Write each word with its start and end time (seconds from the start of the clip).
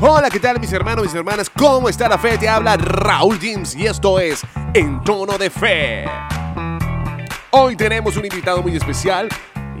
Hola, 0.00 0.30
¿qué 0.30 0.38
tal 0.38 0.60
mis 0.60 0.72
hermanos, 0.72 1.06
mis 1.06 1.14
hermanas? 1.14 1.50
¿Cómo 1.50 1.88
está 1.88 2.08
la 2.08 2.18
fe? 2.18 2.38
Te 2.38 2.48
habla 2.48 2.76
Raúl 2.76 3.36
James 3.42 3.74
y 3.74 3.86
esto 3.86 4.20
es 4.20 4.42
En 4.72 5.02
Tono 5.02 5.36
de 5.36 5.50
Fe. 5.50 6.04
Hoy 7.50 7.74
tenemos 7.74 8.16
un 8.16 8.24
invitado 8.24 8.62
muy 8.62 8.76
especial 8.76 9.28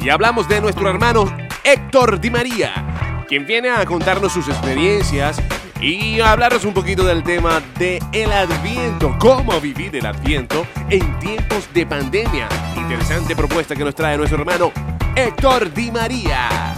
y 0.00 0.08
hablamos 0.08 0.48
de 0.48 0.60
nuestro 0.60 0.90
hermano 0.90 1.24
Héctor 1.62 2.18
Di 2.18 2.30
María, 2.30 3.24
quien 3.28 3.46
viene 3.46 3.70
a 3.70 3.86
contarnos 3.86 4.32
sus 4.32 4.48
experiencias 4.48 5.40
y 5.80 6.18
a 6.18 6.32
hablarnos 6.32 6.64
un 6.64 6.74
poquito 6.74 7.04
del 7.04 7.22
tema 7.22 7.62
de 7.78 8.02
el 8.10 8.32
Adviento, 8.32 9.14
cómo 9.20 9.60
vivir 9.60 9.94
el 9.94 10.06
Adviento 10.06 10.66
en 10.90 11.16
tiempos 11.20 11.68
de 11.72 11.86
pandemia. 11.86 12.48
Interesante 12.76 13.36
propuesta 13.36 13.76
que 13.76 13.84
nos 13.84 13.94
trae 13.94 14.16
nuestro 14.16 14.40
hermano 14.40 14.72
Héctor 15.14 15.72
Di 15.72 15.92
María. 15.92 16.77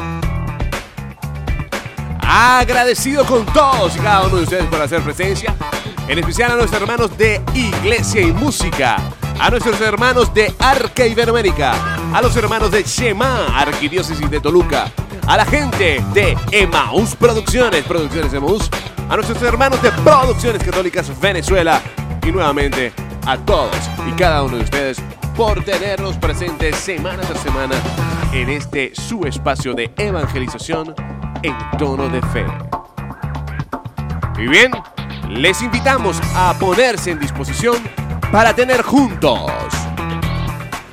Agradecido 2.33 3.27
con 3.27 3.45
todos 3.47 3.97
y 3.97 3.99
cada 3.99 4.25
uno 4.25 4.37
de 4.37 4.45
ustedes 4.45 4.65
por 4.67 4.81
hacer 4.81 5.03
presencia, 5.03 5.53
en 6.07 6.17
especial 6.17 6.53
a 6.53 6.55
nuestros 6.55 6.81
hermanos 6.81 7.19
de 7.19 7.43
Iglesia 7.55 8.21
y 8.21 8.31
Música, 8.31 8.99
a 9.41 9.51
nuestros 9.51 9.81
hermanos 9.81 10.33
de 10.33 10.55
Arca 10.61 11.05
Iberoamérica, 11.05 11.75
a 12.15 12.23
los 12.23 12.37
hermanos 12.37 12.71
de 12.71 12.85
Shema, 12.85 13.59
Arquidiócesis 13.59 14.31
de 14.31 14.41
Toluca, 14.41 14.93
a 15.27 15.37
la 15.37 15.45
gente 15.45 16.05
de 16.15 16.39
Emaús 16.53 17.17
Producciones, 17.17 17.83
Producciones 17.83 18.33
Emaús, 18.33 18.71
a 19.09 19.17
nuestros 19.17 19.43
hermanos 19.43 19.83
de 19.83 19.91
Producciones 19.91 20.63
Católicas 20.63 21.11
Venezuela 21.21 21.83
y 22.25 22.31
nuevamente 22.31 22.93
a 23.27 23.39
todos 23.39 23.75
y 24.09 24.13
cada 24.13 24.45
uno 24.45 24.59
de 24.59 24.63
ustedes 24.63 24.99
por 25.37 25.65
tenernos 25.65 26.17
presentes 26.17 26.77
semana 26.77 27.23
tras 27.23 27.41
semana 27.41 27.75
en 28.33 28.51
este 28.51 28.95
su 28.95 29.27
espacio 29.27 29.75
de 29.75 29.93
evangelización 29.97 30.95
en 31.43 31.55
tono 31.79 32.09
de 32.09 32.21
fe. 32.23 32.45
Y 34.39 34.47
bien, 34.49 34.73
les 35.29 35.63
invitamos 35.63 36.21
a 36.35 36.55
ponerse 36.59 37.11
en 37.11 37.19
disposición 37.19 37.77
para 38.33 38.55
tener 38.55 38.83
juntos 38.83 39.51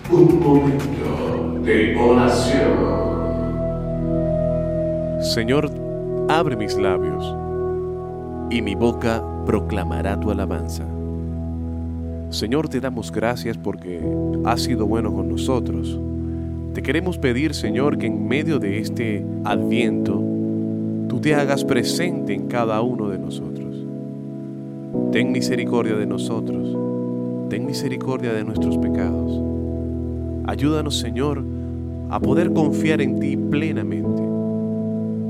un 0.09 0.39
momento 0.39 1.59
de 1.63 1.95
oración. 1.97 2.97
Señor, 5.21 5.69
abre 6.29 6.55
mis 6.55 6.77
labios 6.77 7.35
y 8.49 8.61
mi 8.61 8.75
boca 8.75 9.23
proclamará 9.45 10.19
tu 10.19 10.31
alabanza. 10.31 10.83
Señor, 12.29 12.67
te 12.69 12.79
damos 12.79 13.11
gracias 13.11 13.57
porque 13.57 14.01
has 14.45 14.61
sido 14.61 14.85
bueno 14.85 15.13
con 15.13 15.29
nosotros. 15.29 15.99
Te 16.73 16.81
queremos 16.81 17.17
pedir, 17.17 17.53
Señor, 17.53 17.97
que 17.97 18.07
en 18.07 18.27
medio 18.27 18.59
de 18.59 18.79
este 18.79 19.25
adviento, 19.45 20.21
tú 21.07 21.19
te 21.19 21.35
hagas 21.35 21.63
presente 21.63 22.33
en 22.33 22.47
cada 22.47 22.81
uno 22.81 23.09
de 23.09 23.17
nosotros. 23.19 23.75
Ten 25.11 25.31
misericordia 25.31 25.95
de 25.95 26.05
nosotros. 26.05 26.77
Ten 27.49 27.65
misericordia 27.65 28.33
de 28.33 28.43
nuestros 28.43 28.77
pecados. 28.77 29.41
Ayúdanos, 30.45 30.97
Señor, 30.97 31.43
a 32.09 32.19
poder 32.19 32.53
confiar 32.53 33.01
en 33.01 33.19
ti 33.19 33.35
plenamente, 33.37 34.23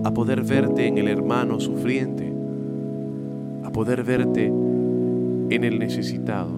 a 0.04 0.12
poder 0.12 0.44
verte 0.44 0.88
en 0.88 0.98
el 0.98 1.08
hermano 1.08 1.60
sufriente, 1.60 2.32
a 3.64 3.72
poder 3.72 4.04
verte 4.04 4.46
en 4.48 5.64
el 5.64 5.80
necesitado. 5.80 6.52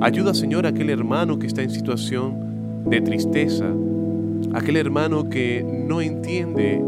Ayuda, 0.00 0.34
Señor, 0.34 0.66
a 0.66 0.70
aquel 0.70 0.90
hermano 0.90 1.38
que 1.38 1.46
está 1.46 1.62
en 1.62 1.70
situación 1.70 2.84
de 2.86 3.00
tristeza, 3.00 3.66
aquel 4.52 4.76
hermano 4.76 5.28
que 5.28 5.64
no 5.86 6.00
entiende 6.00 6.82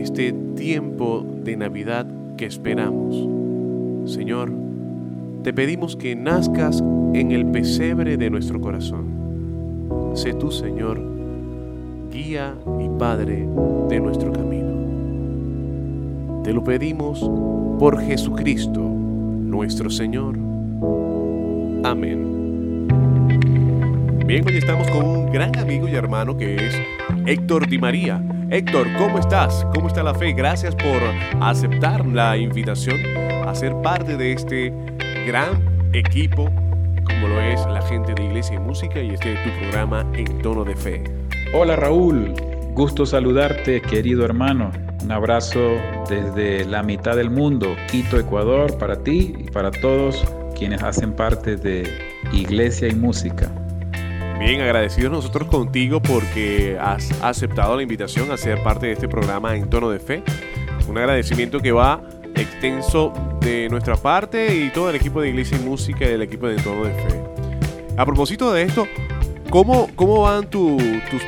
este 0.00 0.32
tiempo 0.32 1.24
de 1.44 1.56
Navidad 1.56 2.06
que 2.36 2.46
esperamos. 2.46 3.28
Señor, 4.10 4.50
te 5.42 5.52
pedimos 5.52 5.94
que 5.94 6.16
nazcas 6.16 6.82
en 7.12 7.32
el 7.32 7.46
pesebre 7.46 8.16
de 8.16 8.30
nuestro 8.30 8.60
corazón. 8.60 9.06
Sé 10.14 10.32
tú, 10.32 10.50
Señor, 10.50 11.00
guía 12.10 12.54
y 12.80 12.88
Padre 12.98 13.46
de 13.88 14.00
nuestro 14.00 14.32
camino. 14.32 14.70
Te 16.44 16.52
lo 16.52 16.64
pedimos 16.64 17.20
por 17.78 18.00
Jesucristo, 18.00 18.80
nuestro 18.80 19.90
Señor. 19.90 20.36
Amén. 21.84 22.88
Bien, 24.26 24.44
hoy 24.46 24.56
estamos 24.56 24.88
con 24.90 25.04
un 25.04 25.32
gran 25.32 25.58
amigo 25.58 25.88
y 25.88 25.94
hermano 25.94 26.36
que 26.36 26.54
es 26.54 26.74
Héctor 27.26 27.68
Di 27.68 27.78
María. 27.78 28.22
Héctor, 28.52 28.88
¿cómo 28.98 29.20
estás? 29.20 29.64
¿Cómo 29.72 29.86
está 29.86 30.02
la 30.02 30.12
fe? 30.12 30.32
Gracias 30.32 30.74
por 30.74 31.00
aceptar 31.40 32.04
la 32.04 32.36
invitación 32.36 32.96
a 33.46 33.54
ser 33.54 33.80
parte 33.80 34.16
de 34.16 34.32
este 34.32 34.72
gran 35.24 35.62
equipo 35.92 36.50
como 37.04 37.28
lo 37.28 37.40
es 37.40 37.64
la 37.66 37.80
gente 37.82 38.12
de 38.12 38.24
Iglesia 38.24 38.56
y 38.56 38.58
Música 38.58 39.00
y 39.00 39.10
este 39.10 39.34
es 39.34 39.44
tu 39.44 39.50
programa 39.60 40.04
En 40.14 40.42
Tono 40.42 40.64
de 40.64 40.74
Fe. 40.74 41.04
Hola 41.54 41.76
Raúl, 41.76 42.34
gusto 42.74 43.06
saludarte 43.06 43.80
querido 43.82 44.24
hermano. 44.24 44.72
Un 45.04 45.12
abrazo 45.12 45.76
desde 46.08 46.64
la 46.64 46.82
mitad 46.82 47.14
del 47.14 47.30
mundo, 47.30 47.76
Quito, 47.88 48.18
Ecuador, 48.18 48.76
para 48.78 48.96
ti 48.96 49.32
y 49.38 49.44
para 49.44 49.70
todos 49.70 50.24
quienes 50.58 50.82
hacen 50.82 51.12
parte 51.12 51.54
de 51.54 51.84
Iglesia 52.32 52.88
y 52.88 52.96
Música. 52.96 53.48
Bien, 54.40 54.62
agradecidos 54.62 55.12
nosotros 55.12 55.48
contigo 55.48 56.00
porque 56.00 56.78
has 56.80 57.12
aceptado 57.22 57.76
la 57.76 57.82
invitación 57.82 58.32
a 58.32 58.38
ser 58.38 58.62
parte 58.62 58.86
de 58.86 58.92
este 58.92 59.06
programa 59.06 59.54
en 59.54 59.68
tono 59.68 59.90
de 59.90 59.98
fe. 59.98 60.22
Un 60.88 60.96
agradecimiento 60.96 61.60
que 61.60 61.72
va 61.72 62.00
extenso 62.34 63.12
de 63.42 63.68
nuestra 63.68 63.96
parte 63.96 64.56
y 64.56 64.70
todo 64.70 64.88
el 64.88 64.96
equipo 64.96 65.20
de 65.20 65.28
Iglesia 65.28 65.58
y 65.58 65.60
Música 65.60 66.06
y 66.06 66.12
el 66.14 66.22
equipo 66.22 66.48
de 66.48 66.56
Tono 66.56 66.84
de 66.84 66.94
Fe. 66.94 67.22
A 67.98 68.06
propósito 68.06 68.50
de 68.50 68.62
esto, 68.62 68.86
¿cómo, 69.50 69.90
cómo 69.94 70.22
van 70.22 70.48
tus 70.48 70.82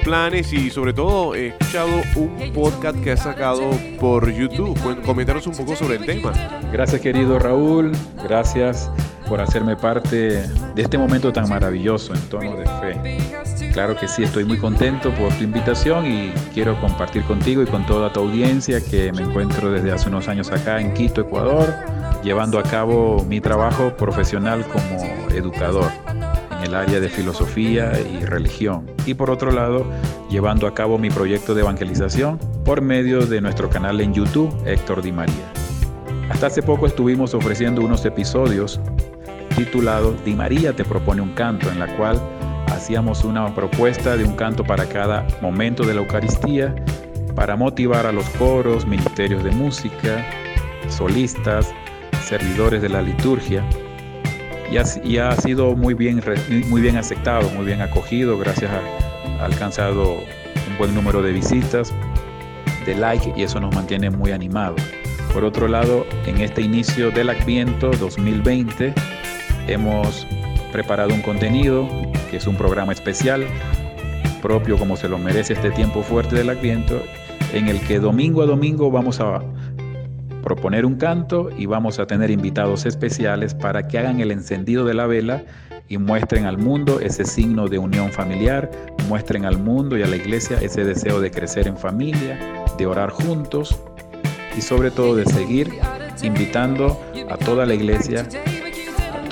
planes? 0.05 0.51
Y 0.55 0.71
sobre 0.71 0.95
todo, 0.95 1.35
he 1.35 1.49
escuchado 1.49 1.91
un 2.17 2.51
podcast 2.55 2.99
que 3.05 3.13
has 3.13 3.25
sacado 3.25 3.73
por 4.01 4.33
YouTube. 4.33 4.75
Coméntanos 5.05 5.47
un 5.47 5.55
poco 5.55 5.77
sobre 5.77 5.97
el 5.97 6.07
tema. 6.07 6.33
Gracias, 6.73 7.03
querido 7.03 7.39
Raúl. 7.39 7.93
Gracias 8.25 8.91
por 9.33 9.41
hacerme 9.41 9.77
parte 9.77 10.47
de 10.75 10.83
este 10.83 10.99
momento 10.99 11.33
tan 11.33 11.49
maravilloso 11.49 12.13
en 12.13 12.21
tono 12.29 12.55
de 12.55 12.67
fe. 12.67 13.73
Claro 13.73 13.97
que 13.97 14.07
sí, 14.07 14.25
estoy 14.25 14.45
muy 14.45 14.59
contento 14.59 15.11
por 15.15 15.33
tu 15.33 15.45
invitación 15.45 16.05
y 16.05 16.33
quiero 16.53 16.79
compartir 16.83 17.23
contigo 17.25 17.63
y 17.63 17.65
con 17.65 17.87
toda 17.87 18.13
tu 18.13 18.21
audiencia 18.21 18.83
que 18.85 19.11
me 19.11 19.23
encuentro 19.23 19.73
desde 19.73 19.91
hace 19.91 20.11
unos 20.11 20.29
años 20.29 20.53
acá 20.53 20.83
en 20.83 20.93
Quito, 20.93 21.23
Ecuador, 21.23 21.73
llevando 22.23 22.59
a 22.59 22.63
cabo 22.63 23.25
mi 23.27 23.41
trabajo 23.41 23.97
profesional 23.97 24.67
como 24.67 25.01
educador 25.31 25.91
en 26.59 26.67
el 26.67 26.75
área 26.75 27.01
de 27.01 27.09
filosofía 27.09 27.91
y 27.99 28.27
religión. 28.27 28.85
Y 29.07 29.15
por 29.15 29.31
otro 29.31 29.51
lado, 29.51 29.87
llevando 30.29 30.67
a 30.67 30.75
cabo 30.75 30.99
mi 30.99 31.09
proyecto 31.09 31.55
de 31.55 31.63
evangelización 31.63 32.39
por 32.67 32.83
medio 32.83 33.25
de 33.25 33.41
nuestro 33.41 33.71
canal 33.71 33.99
en 34.03 34.13
YouTube, 34.13 34.55
Héctor 34.67 35.01
Di 35.01 35.11
María. 35.11 35.53
Hasta 36.33 36.47
hace 36.47 36.63
poco 36.63 36.87
estuvimos 36.87 37.35
ofreciendo 37.35 37.83
unos 37.83 38.07
episodios 38.07 38.81
titulado 39.53 40.15
Di 40.25 40.35
María 40.35 40.75
te 40.75 40.85
propone 40.85 41.23
un 41.23 41.35
canto, 41.35 41.71
en 41.71 41.79
la 41.79 41.97
cual 41.97 42.21
hacíamos 42.69 43.25
una 43.25 43.55
propuesta 43.55 44.17
de 44.17 44.25
un 44.25 44.35
canto 44.35 44.65
para 44.65 44.89
cada 44.89 45.27
momento 45.41 45.85
de 45.85 45.95
la 45.95 46.01
Eucaristía, 46.01 46.75
para 47.35 47.57
motivar 47.57 48.07
a 48.07 48.13
los 48.13 48.29
coros, 48.31 48.87
ministerios 48.87 49.43
de 49.45 49.51
música, 49.51 50.25
solistas, 50.89 51.73
servidores 52.23 52.83
de 52.83 52.89
la 52.89 53.03
liturgia. 53.03 53.65
Y 55.05 55.19
ha, 55.19 55.37
sido 55.37 55.77
muy 55.77 55.93
bien, 55.93 56.23
muy 56.69 56.81
bien 56.81 56.97
aceptado, 56.97 57.51
muy 57.51 57.67
bien 57.67 57.83
acogido, 57.83 58.39
gracias 58.39 58.71
a, 58.71 59.43
ha 59.43 59.45
alcanzado 59.45 60.15
un 60.15 60.79
buen 60.79 60.95
número 60.95 61.21
de 61.21 61.33
visitas, 61.33 61.93
de 62.87 62.95
like 62.95 63.35
y 63.37 63.43
eso 63.43 63.61
nos 63.61 63.75
mantiene 63.75 64.09
muy 64.09 64.31
animados. 64.31 64.81
Por 65.35 65.45
otro 65.45 65.69
lado, 65.69 66.07
en 66.27 66.41
este 66.41 66.63
inicio 66.63 67.11
del 67.11 67.31
Adviento 67.31 67.91
2020, 67.91 68.95
hemos 69.69 70.27
preparado 70.73 71.15
un 71.15 71.23
contenido 71.23 71.89
que 72.31 72.39
es 72.39 72.47
un 72.47 72.57
programa 72.57 72.93
especial 72.93 73.47
propio 74.43 74.77
como 74.77 74.97
se 74.97 75.09
lo 75.09 75.19
merece 75.19 75.55
este 75.55 75.71
tiempo 75.71 76.03
fuerte 76.03 76.37
del 76.37 76.51
Adviento, 76.51 77.01
en 77.55 77.69
el 77.69 77.81
que 77.81 78.01
domingo 78.01 78.43
a 78.43 78.47
domingo 78.47 78.91
vamos 78.91 79.21
a 79.21 79.41
proponer 80.43 80.85
un 80.85 80.97
canto 80.97 81.49
y 81.57 81.67
vamos 81.67 81.99
a 82.01 82.07
tener 82.07 82.31
invitados 82.31 82.85
especiales 82.85 83.55
para 83.55 83.87
que 83.87 83.99
hagan 83.99 84.21
el 84.21 84.33
encendido 84.33 84.85
de 84.85 84.95
la 84.95 85.07
vela 85.07 85.45
y 85.89 85.99
muestren 85.99 86.47
al 86.47 86.59
mundo 86.59 87.01
ese 87.01 87.25
signo 87.25 87.69
de 87.69 87.79
unión 87.79 88.11
familiar, 88.11 88.71
muestren 89.09 89.45
al 89.45 89.59
mundo 89.59 89.97
y 89.97 90.03
a 90.03 90.07
la 90.07 90.17
iglesia 90.17 90.59
ese 90.61 90.85
deseo 90.85 91.21
de 91.21 91.31
crecer 91.31 91.69
en 91.69 91.77
familia, 91.77 92.39
de 92.77 92.87
orar 92.87 93.11
juntos 93.11 93.79
y 94.57 94.61
sobre 94.61 94.91
todo 94.91 95.15
de 95.15 95.25
seguir 95.27 95.71
invitando 96.23 97.01
a 97.31 97.37
toda 97.37 97.65
la 97.65 97.75
iglesia 97.75 98.27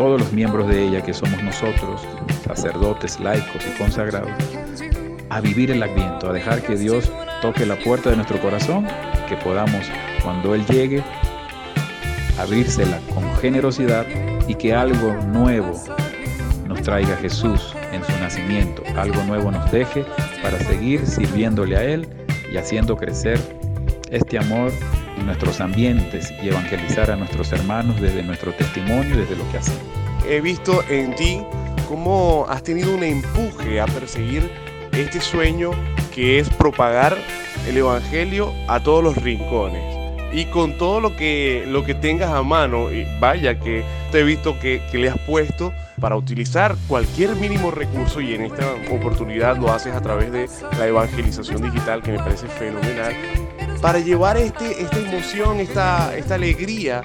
todos 0.00 0.18
los 0.18 0.32
miembros 0.32 0.66
de 0.66 0.82
ella, 0.82 1.02
que 1.02 1.12
somos 1.12 1.42
nosotros, 1.42 2.00
sacerdotes, 2.46 3.20
laicos 3.20 3.62
y 3.66 3.76
consagrados, 3.76 4.30
a 5.28 5.42
vivir 5.42 5.70
el 5.70 5.82
adviento, 5.82 6.30
a 6.30 6.32
dejar 6.32 6.62
que 6.62 6.74
Dios 6.74 7.12
toque 7.42 7.66
la 7.66 7.76
puerta 7.76 8.08
de 8.08 8.16
nuestro 8.16 8.40
corazón, 8.40 8.86
que 9.28 9.36
podamos 9.36 9.90
cuando 10.24 10.54
Él 10.54 10.64
llegue, 10.64 11.02
abrírsela 12.38 12.98
con 13.12 13.30
generosidad 13.42 14.06
y 14.48 14.54
que 14.54 14.72
algo 14.72 15.12
nuevo 15.34 15.78
nos 16.66 16.80
traiga 16.80 17.14
Jesús 17.16 17.74
en 17.92 18.02
su 18.02 18.12
nacimiento, 18.12 18.82
algo 18.96 19.22
nuevo 19.24 19.50
nos 19.50 19.70
deje 19.70 20.06
para 20.42 20.58
seguir 20.60 21.06
sirviéndole 21.06 21.76
a 21.76 21.84
Él 21.84 22.08
y 22.50 22.56
haciendo 22.56 22.96
crecer 22.96 23.38
este 24.10 24.38
amor 24.38 24.72
nuestros 25.26 25.60
ambientes 25.60 26.32
y 26.42 26.48
evangelizar 26.48 27.10
a 27.10 27.16
nuestros 27.16 27.52
hermanos 27.52 28.00
desde 28.00 28.22
nuestro 28.22 28.52
testimonio, 28.52 29.16
desde 29.16 29.36
lo 29.36 29.50
que 29.50 29.58
hacemos. 29.58 29.82
He 30.28 30.40
visto 30.40 30.82
en 30.88 31.14
ti 31.14 31.42
cómo 31.88 32.46
has 32.48 32.62
tenido 32.62 32.94
un 32.94 33.02
empuje 33.02 33.80
a 33.80 33.86
perseguir 33.86 34.50
este 34.92 35.20
sueño 35.20 35.70
que 36.14 36.38
es 36.38 36.48
propagar 36.50 37.16
el 37.66 37.76
Evangelio 37.76 38.52
a 38.68 38.80
todos 38.80 39.02
los 39.02 39.16
rincones. 39.16 39.89
Y 40.32 40.44
con 40.46 40.78
todo 40.78 41.00
lo 41.00 41.16
que, 41.16 41.64
lo 41.66 41.84
que 41.84 41.94
tengas 41.94 42.30
a 42.30 42.42
mano, 42.42 42.86
vaya 43.18 43.58
que 43.58 43.82
te 44.12 44.20
he 44.20 44.22
visto 44.22 44.58
que, 44.60 44.80
que 44.90 44.98
le 44.98 45.08
has 45.08 45.18
puesto 45.20 45.72
para 46.00 46.16
utilizar 46.16 46.76
cualquier 46.88 47.36
mínimo 47.36 47.70
recurso 47.70 48.20
y 48.20 48.34
en 48.34 48.42
esta 48.42 48.74
oportunidad 48.90 49.58
lo 49.58 49.70
haces 49.70 49.94
a 49.94 50.00
través 50.00 50.32
de 50.32 50.48
la 50.78 50.86
evangelización 50.86 51.62
digital 51.62 52.02
que 52.02 52.12
me 52.12 52.18
parece 52.18 52.46
fenomenal 52.48 53.14
para 53.80 53.98
llevar 53.98 54.36
este, 54.36 54.82
esta 54.82 54.98
emoción, 54.98 55.58
esta, 55.60 56.14
esta 56.16 56.34
alegría 56.34 57.00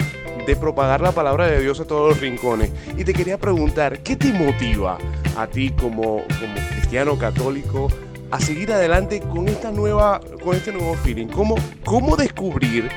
de 0.46 0.56
propagar 0.56 1.00
la 1.00 1.12
palabra 1.12 1.46
de 1.46 1.60
Dios 1.60 1.80
a 1.80 1.84
todos 1.84 2.10
los 2.10 2.20
rincones. 2.20 2.70
Y 2.96 3.04
te 3.04 3.12
quería 3.12 3.38
preguntar, 3.38 4.00
¿qué 4.00 4.14
te 4.14 4.32
motiva 4.32 4.98
a 5.36 5.46
ti 5.46 5.70
como, 5.70 6.22
como 6.22 6.54
cristiano 6.70 7.18
católico 7.18 7.88
a 8.30 8.40
seguir 8.40 8.72
adelante 8.72 9.20
con 9.20 9.48
esta 9.48 9.70
nueva, 9.70 10.20
con 10.42 10.54
este 10.54 10.72
nuevo 10.72 10.94
feeling? 10.96 11.28
¿Cómo, 11.28 11.56
cómo 11.84 12.16
descubrir 12.16 12.88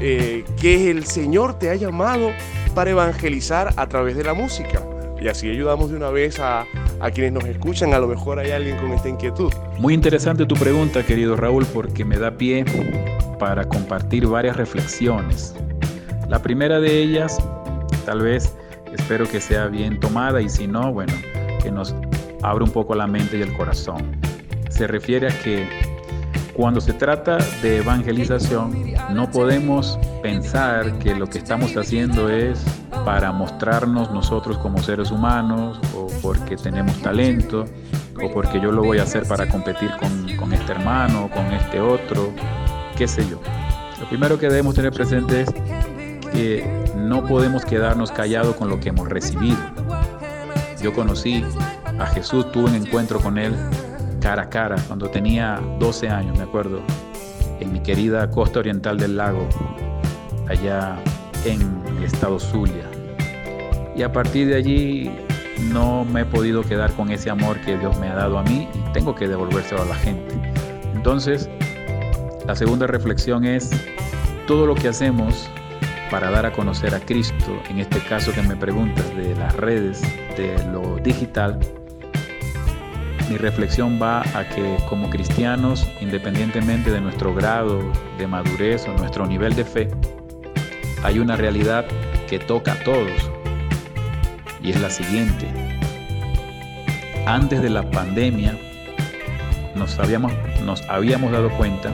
eh, 0.00 0.44
que 0.60 0.90
el 0.90 1.04
Señor 1.04 1.58
te 1.58 1.70
ha 1.70 1.74
llamado 1.74 2.30
para 2.74 2.90
evangelizar 2.90 3.72
a 3.76 3.88
través 3.88 4.16
de 4.16 4.24
la 4.24 4.34
música? 4.34 4.82
Y 5.20 5.28
así 5.28 5.50
ayudamos 5.50 5.90
de 5.90 5.96
una 5.96 6.10
vez 6.10 6.38
a, 6.38 6.64
a 7.00 7.10
quienes 7.10 7.32
nos 7.32 7.44
escuchan. 7.44 7.92
A 7.92 7.98
lo 7.98 8.06
mejor 8.06 8.38
hay 8.38 8.52
alguien 8.52 8.76
con 8.76 8.92
esta 8.92 9.08
inquietud. 9.08 9.52
Muy 9.78 9.94
interesante 9.94 10.46
tu 10.46 10.54
pregunta, 10.54 11.04
querido 11.04 11.36
Raúl, 11.36 11.66
porque 11.66 12.04
me 12.04 12.18
da 12.18 12.36
pie 12.36 12.64
para 13.38 13.64
compartir 13.68 14.26
varias 14.26 14.56
reflexiones. 14.56 15.54
La 16.28 16.40
primera 16.40 16.78
de 16.78 17.02
ellas, 17.02 17.38
tal 18.04 18.22
vez, 18.22 18.52
espero 18.92 19.28
que 19.28 19.40
sea 19.40 19.66
bien 19.66 19.98
tomada 19.98 20.40
y 20.40 20.48
si 20.48 20.66
no, 20.66 20.92
bueno, 20.92 21.14
que 21.62 21.70
nos 21.70 21.94
abra 22.42 22.64
un 22.64 22.70
poco 22.70 22.94
la 22.94 23.06
mente 23.06 23.38
y 23.38 23.42
el 23.42 23.52
corazón. 23.56 24.16
Se 24.68 24.86
refiere 24.86 25.28
a 25.28 25.42
que 25.42 25.66
cuando 26.58 26.80
se 26.80 26.92
trata 26.92 27.38
de 27.62 27.76
evangelización, 27.76 28.92
no 29.10 29.30
podemos 29.30 29.96
pensar 30.24 30.98
que 30.98 31.14
lo 31.14 31.28
que 31.28 31.38
estamos 31.38 31.76
haciendo 31.76 32.28
es 32.28 32.60
para 33.04 33.30
mostrarnos 33.30 34.10
nosotros 34.10 34.58
como 34.58 34.82
seres 34.82 35.12
humanos 35.12 35.78
o 35.94 36.08
porque 36.20 36.56
tenemos 36.56 37.00
talento 37.00 37.64
o 38.20 38.32
porque 38.32 38.60
yo 38.60 38.72
lo 38.72 38.82
voy 38.82 38.98
a 38.98 39.04
hacer 39.04 39.22
para 39.28 39.48
competir 39.48 39.88
con, 40.00 40.36
con 40.36 40.52
este 40.52 40.72
hermano, 40.72 41.30
con 41.32 41.46
este 41.52 41.80
otro, 41.80 42.32
qué 42.96 43.06
sé 43.06 43.24
yo. 43.30 43.40
Lo 44.00 44.08
primero 44.08 44.36
que 44.36 44.48
debemos 44.48 44.74
tener 44.74 44.92
presente 44.92 45.42
es 45.42 45.50
que 46.32 46.68
no 46.96 47.24
podemos 47.24 47.64
quedarnos 47.64 48.10
callados 48.10 48.56
con 48.56 48.68
lo 48.68 48.80
que 48.80 48.88
hemos 48.88 49.08
recibido. 49.08 49.58
Yo 50.82 50.92
conocí 50.92 51.44
a 52.00 52.06
Jesús, 52.06 52.50
tuve 52.50 52.64
un 52.64 52.74
encuentro 52.74 53.20
con 53.20 53.38
Él 53.38 53.54
cara 54.20 54.42
a 54.42 54.50
cara 54.50 54.76
cuando 54.86 55.08
tenía 55.08 55.60
12 55.78 56.08
años, 56.08 56.36
me 56.36 56.44
acuerdo, 56.44 56.80
en 57.60 57.72
mi 57.72 57.80
querida 57.80 58.30
costa 58.30 58.60
oriental 58.60 58.98
del 58.98 59.16
lago, 59.16 59.48
allá 60.48 60.96
en 61.44 61.82
el 61.96 62.04
estado 62.04 62.38
Zulia. 62.38 62.84
Y 63.96 64.02
a 64.02 64.12
partir 64.12 64.48
de 64.48 64.56
allí 64.56 65.10
no 65.72 66.04
me 66.04 66.20
he 66.20 66.24
podido 66.24 66.62
quedar 66.62 66.92
con 66.92 67.10
ese 67.10 67.30
amor 67.30 67.60
que 67.60 67.76
Dios 67.76 67.98
me 67.98 68.08
ha 68.08 68.14
dado 68.14 68.38
a 68.38 68.42
mí 68.42 68.68
y 68.74 68.92
tengo 68.92 69.14
que 69.14 69.26
devolvérselo 69.26 69.82
a 69.82 69.86
la 69.86 69.94
gente. 69.96 70.34
Entonces, 70.94 71.48
la 72.46 72.54
segunda 72.54 72.86
reflexión 72.86 73.44
es 73.44 73.70
todo 74.46 74.66
lo 74.66 74.74
que 74.74 74.88
hacemos 74.88 75.48
para 76.10 76.30
dar 76.30 76.46
a 76.46 76.52
conocer 76.52 76.94
a 76.94 77.00
Cristo, 77.00 77.60
en 77.68 77.80
este 77.80 78.00
caso 78.00 78.32
que 78.32 78.42
me 78.42 78.56
preguntas 78.56 79.04
de 79.16 79.34
las 79.34 79.54
redes, 79.56 80.00
de 80.36 80.56
lo 80.72 80.96
digital, 80.96 81.58
mi 83.28 83.36
reflexión 83.36 83.98
va 84.00 84.22
a 84.34 84.48
que 84.48 84.76
como 84.88 85.10
cristianos, 85.10 85.86
independientemente 86.00 86.90
de 86.90 87.00
nuestro 87.00 87.34
grado 87.34 87.80
de 88.16 88.26
madurez 88.26 88.86
o 88.88 88.92
nuestro 88.94 89.26
nivel 89.26 89.54
de 89.54 89.64
fe, 89.64 89.88
hay 91.02 91.18
una 91.18 91.36
realidad 91.36 91.84
que 92.28 92.38
toca 92.38 92.72
a 92.72 92.84
todos 92.84 93.10
y 94.62 94.70
es 94.70 94.80
la 94.80 94.90
siguiente. 94.90 95.46
Antes 97.26 97.60
de 97.60 97.70
la 97.70 97.88
pandemia 97.90 98.56
nos 99.76 99.98
habíamos, 99.98 100.32
dado 101.30 101.50
cuenta 101.56 101.90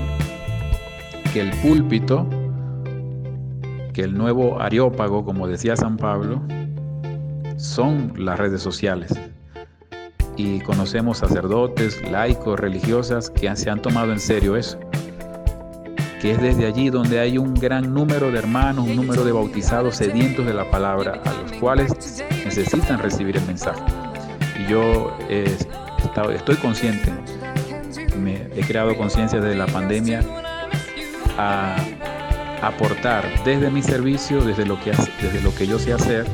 que 1.33 1.41
el 1.41 1.51
púlpito, 1.59 2.29
que 3.93 4.03
el 4.03 4.15
nuevo 4.15 4.61
areópago, 4.61 5.25
como 5.25 5.49
decía 5.49 5.77
San 5.77 5.97
Pablo, 5.97 6.41
son 7.57 8.13
las 8.17 8.39
redes 8.39 8.63
sociales. 8.63 9.13
Y 10.37 10.61
conocemos 10.61 11.19
sacerdotes, 11.19 12.03
laicos, 12.11 12.59
religiosas 12.59 13.31
que 13.31 13.55
se 13.57 13.71
han 13.71 13.81
tomado 13.81 14.13
en 14.13 14.21
serio 14.21 14.57
eso. 14.57 14.79
Que 16.21 16.33
es 16.33 16.41
desde 16.41 16.67
allí 16.67 16.91
donde 16.91 17.21
hay 17.21 17.39
un 17.39 17.55
gran 17.55 17.93
número 17.95 18.31
de 18.31 18.39
hermanos, 18.39 18.87
un 18.89 18.97
número 18.97 19.25
de 19.25 19.33
bautizados 19.33 19.97
sedientos 19.97 20.47
de 20.47 20.55
la 20.55 20.71
palabra, 20.71 21.21
a 21.25 21.33
los 21.43 21.53
cuales 21.53 22.23
necesitan 22.45 22.99
recibir 22.99 23.37
el 23.37 23.45
mensaje. 23.47 23.83
Y 24.59 24.71
yo 24.71 25.17
estoy 26.33 26.57
consciente, 26.57 27.13
me 28.19 28.49
he 28.57 28.65
creado 28.67 28.97
conciencia 28.97 29.41
desde 29.41 29.57
la 29.57 29.67
pandemia 29.67 30.23
a 31.37 31.77
aportar 32.63 33.45
desde 33.45 33.71
mi 33.71 33.83
servicio, 33.83 34.43
desde 34.43 34.65
lo 34.65 34.81
que, 34.81 34.93
desde 35.21 35.41
lo 35.43 35.55
que 35.55 35.67
yo 35.67 35.79
sé 35.79 35.93
hacer, 35.93 36.27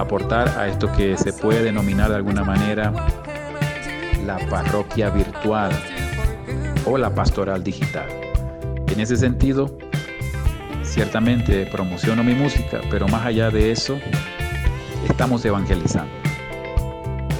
aportar 0.00 0.48
a 0.58 0.68
esto 0.68 0.90
que 0.92 1.16
se 1.16 1.32
puede 1.32 1.62
denominar 1.62 2.08
de 2.08 2.16
alguna 2.16 2.42
manera 2.42 2.92
la 4.24 4.38
parroquia 4.48 5.10
virtual 5.10 5.70
o 6.86 6.96
la 6.96 7.14
pastoral 7.14 7.62
digital. 7.62 8.06
En 8.88 9.00
ese 9.00 9.16
sentido, 9.16 9.76
ciertamente 10.82 11.66
promociono 11.66 12.24
mi 12.24 12.34
música, 12.34 12.80
pero 12.90 13.08
más 13.08 13.26
allá 13.26 13.50
de 13.50 13.70
eso, 13.70 13.98
estamos 15.08 15.44
evangelizando. 15.44 16.12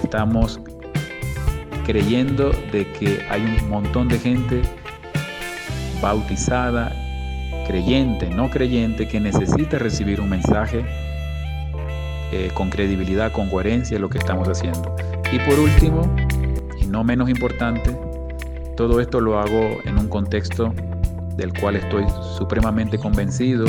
Estamos 0.02 0.60
creyendo 1.86 2.50
de 2.72 2.86
que 2.92 3.26
hay 3.30 3.42
un 3.42 3.68
montón 3.68 4.08
de 4.08 4.18
gente 4.18 4.62
bautizada, 6.00 6.92
creyente, 7.66 8.28
no 8.28 8.50
creyente, 8.50 9.08
que 9.08 9.18
necesita 9.18 9.78
recibir 9.78 10.20
un 10.20 10.28
mensaje 10.28 10.84
eh, 12.32 12.50
con 12.54 12.70
credibilidad, 12.70 13.32
con 13.32 13.48
coherencia 13.48 13.98
lo 13.98 14.08
que 14.08 14.18
estamos 14.18 14.48
haciendo. 14.48 14.94
Y 15.32 15.38
por 15.40 15.58
último, 15.58 16.02
y 16.80 16.86
no 16.86 17.04
menos 17.04 17.28
importante, 17.28 17.96
todo 18.76 19.00
esto 19.00 19.20
lo 19.20 19.38
hago 19.38 19.78
en 19.84 19.98
un 19.98 20.08
contexto 20.08 20.72
del 21.36 21.52
cual 21.52 21.76
estoy 21.76 22.04
supremamente 22.36 22.98
convencido, 22.98 23.66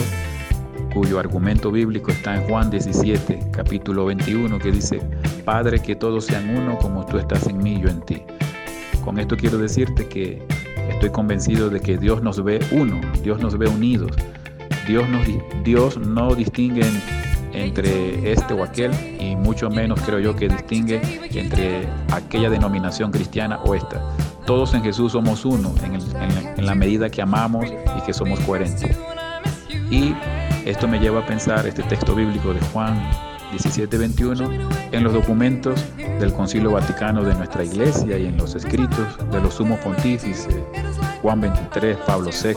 cuyo 0.94 1.20
argumento 1.20 1.72
bíblico 1.72 2.12
está 2.12 2.36
en 2.36 2.48
Juan 2.50 2.70
17, 2.70 3.52
capítulo 3.52 4.06
21, 4.06 4.60
que 4.60 4.72
dice, 4.72 5.02
Padre, 5.46 5.80
que 5.80 5.96
todos 5.96 6.26
sean 6.26 6.50
uno 6.56 6.78
como 6.78 7.06
tú 7.06 7.18
estás 7.18 7.48
en 7.48 7.58
mí, 7.58 7.80
yo 7.82 7.90
en 7.90 8.02
ti. 8.02 8.24
Con 9.04 9.20
esto 9.20 9.36
quiero 9.38 9.58
decirte 9.58 10.08
que 10.08 10.46
Estoy 11.02 11.10
convencido 11.10 11.70
de 11.70 11.80
que 11.80 11.98
Dios 11.98 12.22
nos 12.22 12.44
ve 12.44 12.60
uno, 12.72 13.02
Dios 13.24 13.40
nos 13.40 13.58
ve 13.58 13.68
unidos. 13.68 14.12
Dios, 14.88 15.06
Dios 15.64 15.98
no 15.98 16.36
distingue 16.36 16.82
entre 17.54 18.32
este 18.32 18.54
o 18.54 18.64
aquel 18.64 18.92
y 19.20 19.36
mucho 19.36 19.70
menos 19.70 20.00
creo 20.02 20.20
yo 20.20 20.36
que 20.36 20.48
distingue 20.48 21.02
entre 21.32 21.88
aquella 22.12 22.50
denominación 22.50 23.12
cristiana 23.12 23.60
o 23.66 23.76
esta. 23.76 24.02
Todos 24.46 24.74
en 24.74 24.84
Jesús 24.84 25.12
somos 25.12 25.46
uno 25.46 25.74
en, 25.84 26.00
en 26.58 26.66
la 26.66 26.76
medida 26.76 27.10
que 27.10 27.22
amamos 27.22 27.66
y 27.98 28.02
que 28.06 28.14
somos 28.14 28.40
coherentes. 28.42 28.98
Y 29.90 30.16
esto 30.66 30.88
me 30.88 31.00
lleva 31.00 31.20
a 31.20 31.26
pensar 31.26 31.66
este 31.68 31.84
texto 31.84 32.16
bíblico 32.16 32.54
de 32.54 32.60
Juan 32.74 32.96
1721 33.52 34.70
en 34.92 35.04
los 35.04 35.14
documentos 35.14 35.84
del 35.98 36.34
Concilio 36.34 36.72
Vaticano 36.72 37.24
de 37.24 37.36
nuestra 37.36 37.64
Iglesia 37.64 38.18
y 38.18 38.26
en 38.26 38.38
los 38.38 38.56
escritos 38.56 39.18
de 39.32 39.42
los 39.42 39.56
sumos 39.56 39.80
pontífices 39.80 40.48
Juan 41.22 41.40
23, 41.42 41.98
Pablo 42.08 42.32
VI, 42.32 42.56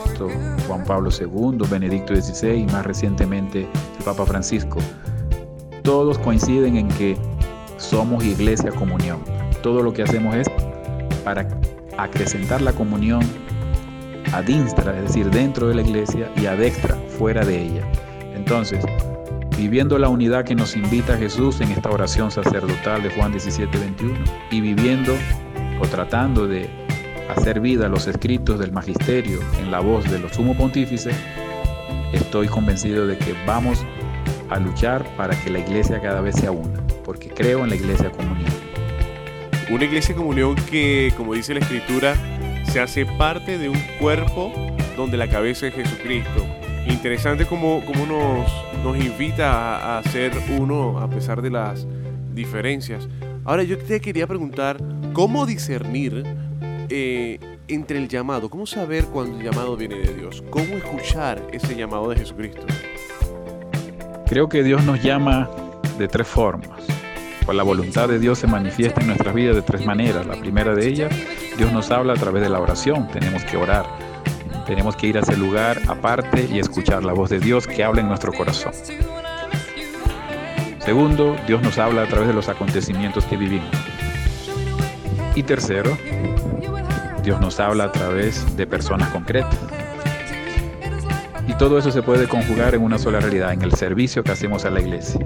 Juan 0.67 0.83
Pablo 0.85 1.09
II, 1.11 1.67
Benedicto 1.69 2.15
XVI 2.15 2.53
y 2.55 2.65
más 2.65 2.85
recientemente 2.85 3.67
el 3.97 4.03
Papa 4.03 4.25
Francisco. 4.25 4.79
Todos 5.83 6.17
coinciden 6.17 6.77
en 6.77 6.87
que 6.87 7.15
somos 7.77 8.23
Iglesia 8.23 8.71
Comunión. 8.71 9.19
Todo 9.61 9.83
lo 9.83 9.93
que 9.93 10.01
hacemos 10.01 10.35
es 10.35 10.49
para 11.23 11.47
acrecentar 11.97 12.61
la 12.61 12.73
comunión 12.73 13.21
adinstra, 14.33 14.97
es 14.97 15.03
decir, 15.03 15.29
dentro 15.29 15.67
de 15.67 15.75
la 15.75 15.81
iglesia, 15.81 16.31
y 16.35 16.47
adextra, 16.47 16.95
fuera 17.17 17.45
de 17.45 17.61
ella. 17.61 17.87
Entonces, 18.33 18.83
viviendo 19.57 19.97
la 19.97 20.09
unidad 20.09 20.43
que 20.43 20.55
nos 20.55 20.75
invita 20.75 21.17
Jesús 21.17 21.61
en 21.61 21.71
esta 21.71 21.89
oración 21.89 22.31
sacerdotal 22.31 23.03
de 23.03 23.11
Juan 23.11 23.31
17, 23.31 23.77
21, 23.77 24.13
y 24.51 24.61
viviendo 24.61 25.13
o 25.79 25.87
tratando 25.87 26.47
de 26.47 26.84
hacer 27.29 27.59
vida 27.59 27.87
los 27.89 28.07
escritos 28.07 28.59
del 28.59 28.71
magisterio 28.71 29.39
en 29.59 29.71
la 29.71 29.79
voz 29.79 30.09
de 30.09 30.19
los 30.19 30.33
sumo 30.33 30.55
pontífices, 30.55 31.15
estoy 32.13 32.47
convencido 32.47 33.07
de 33.07 33.17
que 33.17 33.33
vamos 33.45 33.83
a 34.49 34.59
luchar 34.59 35.03
para 35.15 35.39
que 35.41 35.49
la 35.49 35.59
iglesia 35.59 36.01
cada 36.01 36.21
vez 36.21 36.35
sea 36.35 36.51
una, 36.51 36.79
porque 37.03 37.29
creo 37.29 37.63
en 37.63 37.69
la 37.69 37.75
iglesia 37.75 38.11
comunión. 38.11 38.51
Una 39.69 39.83
iglesia 39.83 40.13
comunión 40.13 40.55
que, 40.69 41.11
como 41.17 41.33
dice 41.33 41.53
la 41.53 41.59
escritura, 41.61 42.15
se 42.71 42.79
hace 42.79 43.05
parte 43.05 43.57
de 43.57 43.69
un 43.69 43.81
cuerpo 43.99 44.53
donde 44.95 45.17
la 45.17 45.27
cabeza 45.27 45.67
es 45.67 45.73
Jesucristo. 45.73 46.45
Interesante 46.87 47.45
como, 47.45 47.83
como 47.83 48.05
nos, 48.05 48.51
nos 48.83 49.03
invita 49.03 49.97
a, 49.97 50.03
ser 50.03 50.31
uno 50.59 50.99
a 50.99 51.09
pesar 51.09 51.41
de 51.41 51.49
las 51.49 51.87
diferencias. 52.33 53.07
Ahora 53.43 53.63
yo 53.63 53.77
te 53.77 53.99
quería 53.99 54.27
preguntar, 54.27 54.77
¿cómo 55.13 55.47
discernir 55.47 56.23
eh, 56.89 57.39
entre 57.67 57.97
el 57.97 58.07
llamado? 58.07 58.49
¿Cómo 58.49 58.65
saber 58.65 59.05
cuando 59.05 59.37
el 59.37 59.43
llamado 59.43 59.75
viene 59.75 59.95
de 59.95 60.13
Dios? 60.13 60.43
¿Cómo 60.49 60.75
escuchar 60.75 61.41
ese 61.51 61.75
llamado 61.75 62.09
de 62.09 62.17
Jesucristo? 62.17 62.65
Creo 64.27 64.49
que 64.49 64.63
Dios 64.63 64.83
nos 64.83 65.01
llama 65.03 65.49
de 65.97 66.07
tres 66.07 66.27
formas. 66.27 66.81
La 67.53 67.63
voluntad 67.63 68.09
de 68.09 68.19
Dios 68.19 68.39
se 68.39 68.47
manifiesta 68.47 69.01
en 69.01 69.07
nuestras 69.07 69.33
vidas 69.33 69.55
de 69.55 69.61
tres 69.61 69.85
maneras. 69.85 70.25
La 70.25 70.35
primera 70.35 70.73
de 70.73 70.87
ellas, 70.87 71.13
Dios 71.57 71.71
nos 71.71 71.91
habla 71.91 72.13
a 72.13 72.15
través 72.15 72.41
de 72.41 72.49
la 72.49 72.59
oración. 72.59 73.07
Tenemos 73.09 73.43
que 73.45 73.55
orar. 73.55 73.85
Tenemos 74.65 74.95
que 74.95 75.07
ir 75.07 75.17
a 75.17 75.21
ese 75.21 75.37
lugar 75.37 75.79
aparte 75.87 76.49
y 76.51 76.57
escuchar 76.57 77.03
la 77.03 77.13
voz 77.13 77.29
de 77.29 77.39
Dios 77.39 77.67
que 77.67 77.83
habla 77.83 78.01
en 78.01 78.07
nuestro 78.07 78.33
corazón. 78.33 78.73
Segundo, 80.79 81.35
Dios 81.47 81.61
nos 81.61 81.77
habla 81.77 82.03
a 82.03 82.07
través 82.07 82.27
de 82.27 82.33
los 82.33 82.49
acontecimientos 82.49 83.25
que 83.25 83.37
vivimos. 83.37 83.69
Y 85.35 85.43
tercero, 85.43 85.97
Dios 87.25 87.41
nos 87.41 87.59
habla 87.59 87.85
a 87.85 87.91
través 87.91 88.55
de 88.55 88.67
personas 88.67 89.09
concretas. 89.09 89.57
Y 91.47 91.53
todo 91.55 91.79
eso 91.79 91.89
se 91.89 92.03
puede 92.03 92.27
conjugar 92.27 92.75
en 92.75 92.83
una 92.83 92.99
sola 92.99 93.19
realidad, 93.19 93.51
en 93.51 93.63
el 93.63 93.73
servicio 93.73 94.23
que 94.23 94.31
hacemos 94.31 94.63
a 94.63 94.69
la 94.69 94.79
iglesia. 94.79 95.19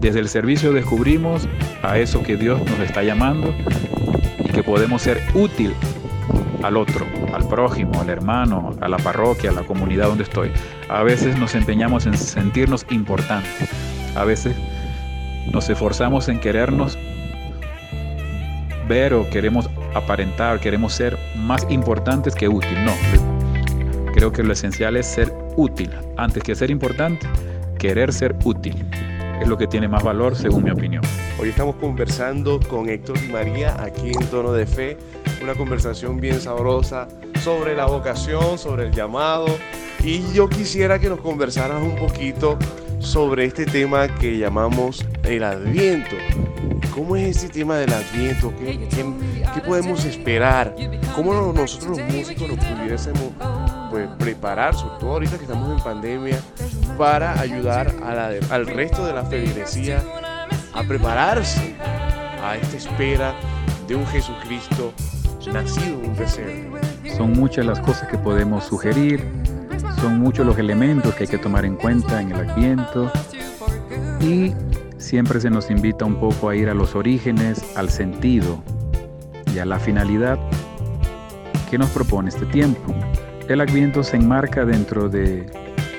Desde 0.00 0.20
el 0.20 0.28
servicio 0.28 0.72
descubrimos 0.72 1.46
a 1.82 1.98
eso 1.98 2.22
que 2.22 2.38
Dios 2.38 2.58
nos 2.64 2.80
está 2.80 3.02
llamando 3.02 3.54
y 4.42 4.48
que 4.52 4.62
podemos 4.62 5.02
ser 5.02 5.20
útil 5.34 5.74
al 6.62 6.78
otro, 6.78 7.04
al 7.34 7.46
prójimo, 7.46 8.00
al 8.00 8.08
hermano, 8.08 8.70
a 8.80 8.88
la 8.88 8.96
parroquia, 8.96 9.50
a 9.50 9.52
la 9.52 9.64
comunidad 9.64 10.06
donde 10.06 10.24
estoy. 10.24 10.50
A 10.88 11.02
veces 11.02 11.38
nos 11.38 11.54
empeñamos 11.54 12.06
en 12.06 12.16
sentirnos 12.16 12.86
importantes. 12.88 13.68
A 14.16 14.24
veces 14.24 14.56
nos 15.52 15.68
esforzamos 15.68 16.26
en 16.30 16.40
querernos 16.40 16.96
ver 18.88 19.12
o 19.12 19.28
queremos 19.28 19.68
aparentar, 19.94 20.60
queremos 20.60 20.92
ser 20.92 21.18
más 21.36 21.66
importantes 21.70 22.34
que 22.34 22.48
útil. 22.48 22.84
No, 22.84 22.92
creo 24.12 24.32
que 24.32 24.42
lo 24.42 24.52
esencial 24.52 24.96
es 24.96 25.06
ser 25.06 25.32
útil. 25.56 25.90
Antes 26.16 26.42
que 26.42 26.54
ser 26.54 26.70
importante, 26.70 27.26
querer 27.78 28.12
ser 28.12 28.36
útil. 28.44 28.84
Es 29.40 29.48
lo 29.48 29.58
que 29.58 29.66
tiene 29.66 29.88
más 29.88 30.02
valor 30.02 30.36
según 30.36 30.64
mi 30.64 30.70
opinión. 30.70 31.02
Hoy 31.38 31.48
estamos 31.48 31.76
conversando 31.76 32.60
con 32.68 32.88
Héctor 32.88 33.18
y 33.26 33.32
María 33.32 33.76
aquí 33.82 34.12
en 34.12 34.26
Tono 34.26 34.52
de 34.52 34.66
Fe. 34.66 34.96
Una 35.42 35.54
conversación 35.54 36.20
bien 36.20 36.40
sabrosa 36.40 37.08
sobre 37.42 37.74
la 37.74 37.86
vocación, 37.86 38.58
sobre 38.58 38.86
el 38.86 38.92
llamado. 38.92 39.46
Y 40.02 40.22
yo 40.32 40.48
quisiera 40.48 40.98
que 40.98 41.08
nos 41.08 41.20
conversaras 41.20 41.82
un 41.82 41.96
poquito 41.96 42.58
sobre 43.04 43.44
este 43.44 43.66
tema 43.66 44.08
que 44.08 44.38
llamamos 44.38 45.04
el 45.24 45.44
Adviento. 45.44 46.16
¿Cómo 46.94 47.16
es 47.16 47.36
este 47.36 47.60
tema 47.60 47.76
del 47.76 47.92
Adviento? 47.92 48.52
¿Qué, 48.58 48.88
qué, 48.88 49.60
podemos 49.60 50.04
esperar? 50.04 50.74
¿Cómo 51.14 51.52
nosotros 51.52 51.98
los 51.98 52.12
músicos 52.12 52.48
nos 52.48 52.64
pudiésemos 52.64 53.32
pues, 53.90 54.08
preparar, 54.18 54.74
sobre 54.74 54.98
todo 54.98 55.12
ahorita 55.12 55.36
que 55.36 55.44
estamos 55.44 55.76
en 55.76 55.84
pandemia, 55.84 56.40
para 56.96 57.38
ayudar 57.38 57.94
al 58.50 58.66
resto 58.66 59.06
de 59.06 59.12
la 59.12 59.24
feligresía 59.24 60.02
a 60.72 60.82
prepararse 60.82 61.76
a 62.42 62.56
esta 62.56 62.76
espera 62.76 63.34
de 63.86 63.96
un 63.96 64.06
Jesucristo 64.06 64.92
nacido 65.52 66.00
en 66.00 66.10
un 66.10 66.16
pesebre? 66.16 66.70
Son 67.16 67.32
muchas 67.32 67.66
las 67.66 67.80
cosas 67.80 68.08
que 68.08 68.16
podemos 68.16 68.64
sugerir, 68.64 69.43
son 70.04 70.18
muchos 70.18 70.44
los 70.44 70.58
elementos 70.58 71.14
que 71.14 71.24
hay 71.24 71.28
que 71.30 71.38
tomar 71.38 71.64
en 71.64 71.76
cuenta 71.76 72.20
en 72.20 72.30
el 72.30 72.50
Adviento 72.50 73.10
y 74.20 74.52
siempre 74.98 75.40
se 75.40 75.48
nos 75.48 75.70
invita 75.70 76.04
un 76.04 76.20
poco 76.20 76.50
a 76.50 76.54
ir 76.54 76.68
a 76.68 76.74
los 76.74 76.94
orígenes, 76.94 77.74
al 77.74 77.88
sentido 77.88 78.62
y 79.54 79.60
a 79.60 79.64
la 79.64 79.78
finalidad 79.78 80.38
que 81.70 81.78
nos 81.78 81.88
propone 81.88 82.28
este 82.28 82.44
tiempo. 82.44 82.94
El 83.48 83.62
Adviento 83.62 84.04
se 84.04 84.16
enmarca 84.16 84.66
dentro 84.66 85.08
de 85.08 85.50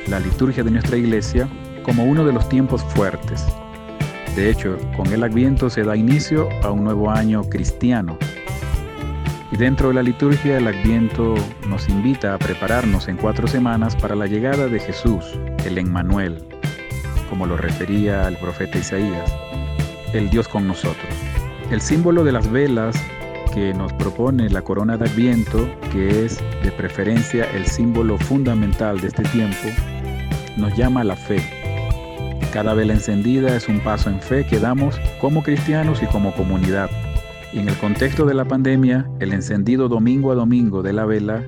la 0.07 0.19
liturgia 0.19 0.63
de 0.63 0.69
nuestra 0.69 0.97
iglesia 0.97 1.49
como 1.81 2.03
uno 2.05 2.23
de 2.25 2.33
los 2.33 2.47
tiempos 2.47 2.83
fuertes. 2.83 3.43
De 4.35 4.51
hecho, 4.51 4.77
con 4.95 5.07
el 5.07 5.23
Adviento 5.23 5.67
se 5.71 5.81
da 5.81 5.95
inicio 5.95 6.47
a 6.61 6.69
un 6.69 6.83
nuevo 6.83 7.09
año 7.09 7.41
cristiano. 7.45 8.19
Y 9.51 9.57
dentro 9.57 9.89
de 9.89 9.93
la 9.93 10.03
liturgia 10.03 10.57
el 10.57 10.67
Adviento 10.67 11.35
nos 11.67 11.87
invita 11.87 12.33
a 12.33 12.39
prepararnos 12.39 13.07
en 13.07 13.17
cuatro 13.17 13.47
semanas 13.47 13.95
para 13.95 14.15
la 14.15 14.25
llegada 14.25 14.67
de 14.67 14.79
Jesús, 14.79 15.23
el 15.65 15.77
Emmanuel, 15.77 16.43
como 17.29 17.45
lo 17.45 17.55
refería 17.55 18.27
el 18.27 18.37
profeta 18.37 18.79
Isaías, 18.79 19.31
el 20.13 20.29
Dios 20.29 20.47
con 20.47 20.67
nosotros. 20.67 21.13
El 21.69 21.79
símbolo 21.79 22.23
de 22.23 22.31
las 22.31 22.51
velas 22.51 22.95
que 23.53 23.73
nos 23.73 23.93
propone 23.93 24.49
la 24.49 24.63
corona 24.63 24.97
de 24.97 25.05
Adviento, 25.05 25.69
que 25.91 26.25
es 26.25 26.39
de 26.63 26.71
preferencia 26.71 27.49
el 27.51 27.67
símbolo 27.67 28.17
fundamental 28.17 28.99
de 28.99 29.07
este 29.07 29.23
tiempo, 29.23 29.69
nos 30.57 30.75
llama 30.75 31.01
a 31.01 31.05
la 31.05 31.15
fe. 31.15 31.41
Cada 32.51 32.73
vela 32.73 32.93
encendida 32.93 33.55
es 33.55 33.67
un 33.67 33.79
paso 33.79 34.09
en 34.09 34.19
fe 34.21 34.45
que 34.45 34.59
damos 34.59 34.99
como 35.21 35.43
cristianos 35.43 36.01
y 36.01 36.07
como 36.07 36.33
comunidad. 36.33 36.89
Y 37.55 37.59
en 37.59 37.69
el 37.69 37.77
contexto 37.77 38.25
de 38.25 38.33
la 38.33 38.43
pandemia, 38.43 39.09
el 39.21 39.31
encendido 39.31 39.87
domingo 39.87 40.29
a 40.33 40.35
domingo 40.35 40.83
de 40.83 40.91
la 40.91 41.05
vela 41.05 41.41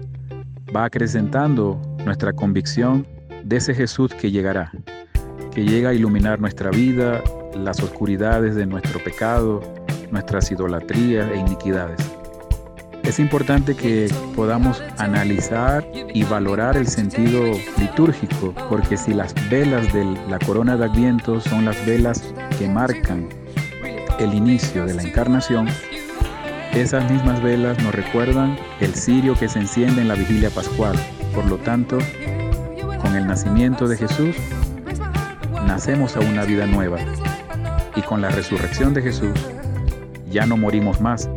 va 0.73 0.85
acrecentando 0.85 1.81
nuestra 2.05 2.31
convicción 2.31 3.05
de 3.43 3.57
ese 3.57 3.75
Jesús 3.75 4.13
que 4.13 4.31
llegará, 4.31 4.71
que 5.53 5.65
llega 5.65 5.89
a 5.89 5.93
iluminar 5.93 6.39
nuestra 6.39 6.71
vida, 6.71 7.21
las 7.53 7.81
oscuridades 7.83 8.55
de 8.55 8.65
nuestro 8.65 9.03
pecado, 9.03 9.61
nuestras 10.09 10.49
idolatrías 10.49 11.29
e 11.29 11.39
iniquidades. 11.39 11.99
Es 13.03 13.19
importante 13.19 13.75
que 13.75 14.09
podamos 14.33 14.81
analizar 14.99 15.85
y 16.13 16.23
valorar 16.23 16.77
el 16.77 16.87
sentido 16.87 17.51
litúrgico, 17.77 18.53
porque 18.69 18.95
si 18.95 19.13
las 19.13 19.35
velas 19.49 19.91
de 19.91 20.05
la 20.29 20.39
corona 20.39 20.77
de 20.77 20.85
Adviento 20.85 21.41
son 21.41 21.65
las 21.65 21.85
velas 21.85 22.33
que 22.57 22.69
marcan 22.69 23.27
el 24.19 24.33
inicio 24.33 24.85
de 24.85 24.93
la 24.93 25.03
encarnación, 25.03 25.67
esas 26.81 27.09
mismas 27.09 27.41
velas 27.41 27.81
nos 27.83 27.93
recuerdan 27.93 28.57
el 28.79 28.93
cirio 28.93 29.35
que 29.35 29.47
se 29.47 29.59
enciende 29.59 30.01
en 30.01 30.07
la 30.07 30.15
vigilia 30.15 30.49
pascual. 30.49 30.95
Por 31.33 31.45
lo 31.45 31.57
tanto, 31.57 31.97
con 33.01 33.15
el 33.15 33.25
nacimiento 33.25 33.87
de 33.87 33.97
Jesús, 33.97 34.35
nacemos 35.65 36.15
a 36.15 36.19
una 36.19 36.43
vida 36.43 36.65
nueva. 36.65 36.97
Y 37.95 38.01
con 38.01 38.21
la 38.21 38.29
resurrección 38.29 38.93
de 38.93 39.01
Jesús, 39.01 39.33
ya 40.29 40.45
no 40.45 40.57
morimos 40.57 41.01
más, 41.01 41.29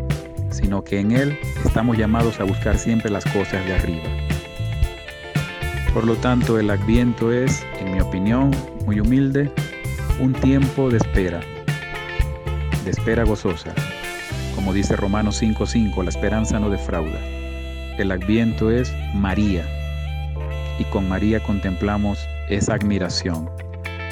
sino 0.51 0.85
que 0.85 1.01
en 1.01 1.13
Él 1.13 1.39
estamos 1.65 1.97
llamados 1.97 2.41
a 2.41 2.45
buscar 2.45 2.77
siempre 2.77 3.11
las 3.11 3.25
cosas 3.25 3.65
de 3.67 3.75
arriba. 3.75 4.09
Por 5.95 6.05
lo 6.05 6.17
tanto, 6.17 6.59
el 6.59 6.71
adviento 6.71 7.33
es, 7.33 7.65
en 7.79 7.93
mi 7.93 8.01
opinión, 8.01 8.51
muy 8.85 9.01
humilde, 9.01 9.51
un 10.21 10.33
tiempo 10.35 10.91
de 10.91 10.99
espera, 10.99 11.41
de 12.85 12.91
espera 12.91 13.25
gozosa. 13.25 13.75
Como 14.61 14.75
dice 14.75 14.95
Romanos 14.95 15.41
5:5, 15.41 16.03
la 16.03 16.11
esperanza 16.11 16.61
no 16.61 16.69
defrauda. 16.69 17.19
El 17.97 18.13
adviento 18.13 18.71
es 18.71 18.93
María, 19.15 19.65
y 20.79 20.85
con 20.85 21.09
María 21.09 21.43
contemplamos 21.43 22.19
esa 22.51 22.75
admiración, 22.75 23.49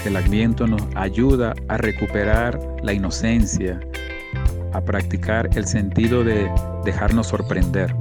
el 0.07 0.17
Adviento 0.17 0.67
nos 0.67 0.81
ayuda 0.95 1.55
a 1.69 1.77
recuperar 1.77 2.59
la 2.83 2.95
inocencia, 2.95 3.79
a 4.73 4.81
practicar 4.81 5.51
el 5.55 5.67
sentido 5.67 6.25
de 6.25 6.51
dejarnos 6.83 7.27
sorprender, 7.27 7.95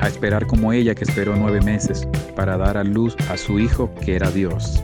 a 0.00 0.08
esperar 0.08 0.48
como 0.48 0.72
ella 0.72 0.96
que 0.96 1.04
esperó 1.04 1.36
nueve 1.36 1.60
meses 1.60 2.08
para 2.34 2.56
dar 2.56 2.76
a 2.76 2.82
luz 2.82 3.14
a 3.30 3.36
su 3.36 3.60
hijo 3.60 3.88
que 4.04 4.16
era 4.16 4.32
Dios. 4.32 4.82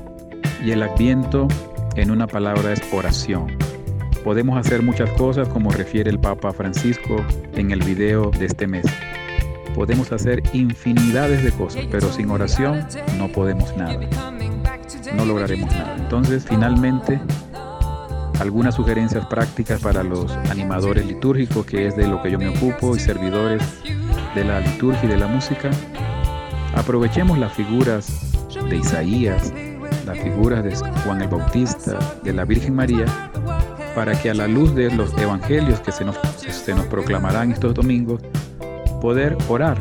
Y 0.65 0.71
el 0.71 0.85
Adviento, 0.85 1.49
en 1.97 2.13
una 2.13 2.29
palabra, 2.29 2.73
es 2.73 2.83
oración. 2.93 3.66
Podemos 4.27 4.59
hacer 4.59 4.83
muchas 4.83 5.09
cosas 5.11 5.49
como 5.49 5.71
refiere 5.71 6.11
el 6.11 6.19
Papa 6.19 6.53
Francisco 6.53 7.25
en 7.55 7.71
el 7.71 7.79
video 7.85 8.33
de 8.33 8.47
este 8.47 8.67
mes. 8.67 8.85
podemos 9.73 10.11
hacer 10.11 10.43
infinidades 10.53 11.45
de 11.45 11.53
cosas, 11.53 11.85
pero 11.93 12.13
sin 12.13 12.29
oración 12.33 12.85
no 13.19 13.29
podemos 13.29 13.77
nada. 13.77 14.01
No 15.15 15.25
lograremos 15.25 15.71
nada. 15.71 15.95
Entonces, 15.97 16.45
finalmente, 16.45 17.21
algunas 18.41 18.75
sugerencias 18.75 19.25
prácticas 19.27 19.81
para 19.81 20.03
los 20.03 20.33
animadores 20.51 21.07
litúrgicos, 21.07 21.65
que 21.65 21.87
es 21.87 21.97
de 21.97 22.09
lo 22.09 22.21
que 22.21 22.33
yo 22.33 22.39
me 22.41 22.49
ocupo, 22.49 22.97
y 22.97 22.99
servidores 22.99 23.63
de 24.35 24.43
la 24.43 24.59
liturgia 24.59 25.05
y 25.05 25.07
de 25.07 25.19
la 25.19 25.29
música. 25.29 25.71
Aprovechemos 26.75 27.39
las 27.39 27.53
figuras 27.53 28.11
de 28.69 28.77
Isaías, 28.77 29.53
las 30.05 30.19
figuras 30.19 30.65
de 30.65 30.75
Juan 31.05 31.23
el 31.23 31.29
Bautista, 31.29 31.97
de 32.25 32.33
la 32.33 32.45
Virgen 32.45 32.75
María, 32.75 33.05
para 33.97 34.13
que 34.21 34.29
a 34.29 34.35
la 34.35 34.47
luz 34.47 34.75
de 34.75 34.91
los 34.91 35.17
evangelios 35.17 35.81
que 35.81 35.91
se 35.91 36.05
nos, 36.05 36.19
se 36.37 36.75
nos 36.75 36.85
proclamarán 36.85 37.51
estos 37.51 37.73
domingos, 37.73 38.21
poder 39.01 39.39
orar, 39.49 39.79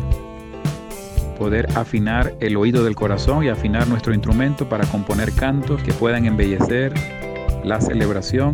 poder 1.38 1.68
afinar 1.76 2.34
el 2.40 2.56
oído 2.56 2.86
del 2.86 2.96
corazón 2.96 3.44
y 3.44 3.50
afinar 3.50 3.90
nuestro 3.90 4.14
instrumento 4.14 4.70
para 4.70 4.88
componer 4.88 5.34
cantos 5.34 5.84
que 5.84 5.92
puedan 5.92 6.26
embellecer 6.26 6.94
la 7.66 7.82
celebración 7.82 8.54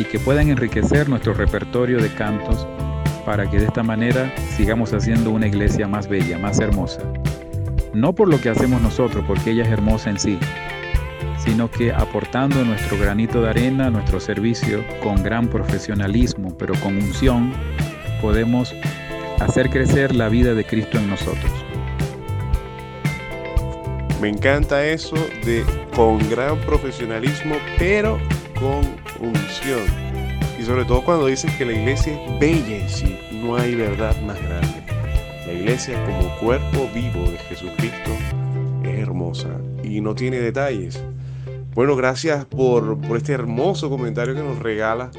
y 0.00 0.04
que 0.04 0.18
puedan 0.18 0.48
enriquecer 0.48 1.08
nuestro 1.08 1.32
repertorio 1.32 2.02
de 2.02 2.12
cantos 2.14 2.66
para 3.24 3.48
que 3.48 3.60
de 3.60 3.66
esta 3.66 3.84
manera 3.84 4.34
sigamos 4.56 4.92
haciendo 4.92 5.30
una 5.30 5.46
iglesia 5.46 5.86
más 5.86 6.08
bella, 6.08 6.38
más 6.38 6.58
hermosa. 6.58 7.02
No 7.94 8.16
por 8.16 8.26
lo 8.26 8.40
que 8.40 8.48
hacemos 8.48 8.82
nosotros, 8.82 9.24
porque 9.28 9.52
ella 9.52 9.62
es 9.62 9.70
hermosa 9.70 10.10
en 10.10 10.18
sí, 10.18 10.40
sino 11.48 11.70
que 11.70 11.92
aportando 11.92 12.62
nuestro 12.62 12.98
granito 12.98 13.40
de 13.40 13.48
arena, 13.48 13.88
nuestro 13.88 14.20
servicio 14.20 14.84
con 15.02 15.22
gran 15.22 15.48
profesionalismo, 15.48 16.54
pero 16.58 16.74
con 16.74 16.96
unción, 16.98 17.54
podemos 18.20 18.74
hacer 19.40 19.70
crecer 19.70 20.14
la 20.14 20.28
vida 20.28 20.52
de 20.52 20.64
Cristo 20.64 20.98
en 20.98 21.08
nosotros. 21.08 21.50
Me 24.20 24.28
encanta 24.28 24.84
eso 24.84 25.16
de 25.46 25.64
con 25.96 26.18
gran 26.28 26.58
profesionalismo, 26.60 27.56
pero 27.78 28.18
con 28.60 28.82
unción. 29.26 29.86
Y 30.60 30.64
sobre 30.64 30.84
todo 30.84 31.02
cuando 31.02 31.26
dices 31.26 31.50
que 31.56 31.64
la 31.64 31.72
iglesia 31.72 32.12
es 32.12 32.38
bella 32.38 32.76
en 32.76 32.88
sí, 32.90 33.18
no 33.32 33.56
hay 33.56 33.74
verdad 33.74 34.14
más 34.20 34.38
grande. 34.42 34.84
La 35.46 35.54
iglesia 35.54 36.04
como 36.04 36.28
cuerpo 36.40 36.90
vivo 36.94 37.30
de 37.30 37.38
Jesucristo 37.38 38.10
es 38.84 38.98
hermosa 38.98 39.48
y 39.82 40.02
no 40.02 40.14
tiene 40.14 40.40
detalles. 40.40 41.02
Bueno, 41.78 41.94
gracias 41.94 42.44
por, 42.44 43.00
por 43.02 43.18
este 43.18 43.32
hermoso 43.32 43.88
comentario 43.88 44.34
que 44.34 44.42
nos 44.42 44.58
regala 44.58 45.12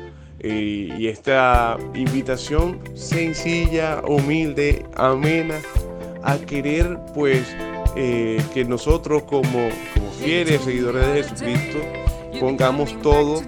y, 0.43 1.07
esta 1.07 1.77
invitación 1.93 2.81
sencilla, 2.95 4.01
humilde, 4.05 4.85
amena, 4.97 5.55
a 6.21 6.37
querer 6.37 6.99
pues 7.15 7.47
eh, 7.95 8.43
que 8.53 8.65
nosotros 8.65 9.23
como, 9.23 9.69
como 9.93 10.11
fieles 10.21 10.59
seguidores 10.63 11.07
de 11.07 11.23
Jesucristo 11.23 11.79
pongamos 12.41 12.93
todo 13.01 13.41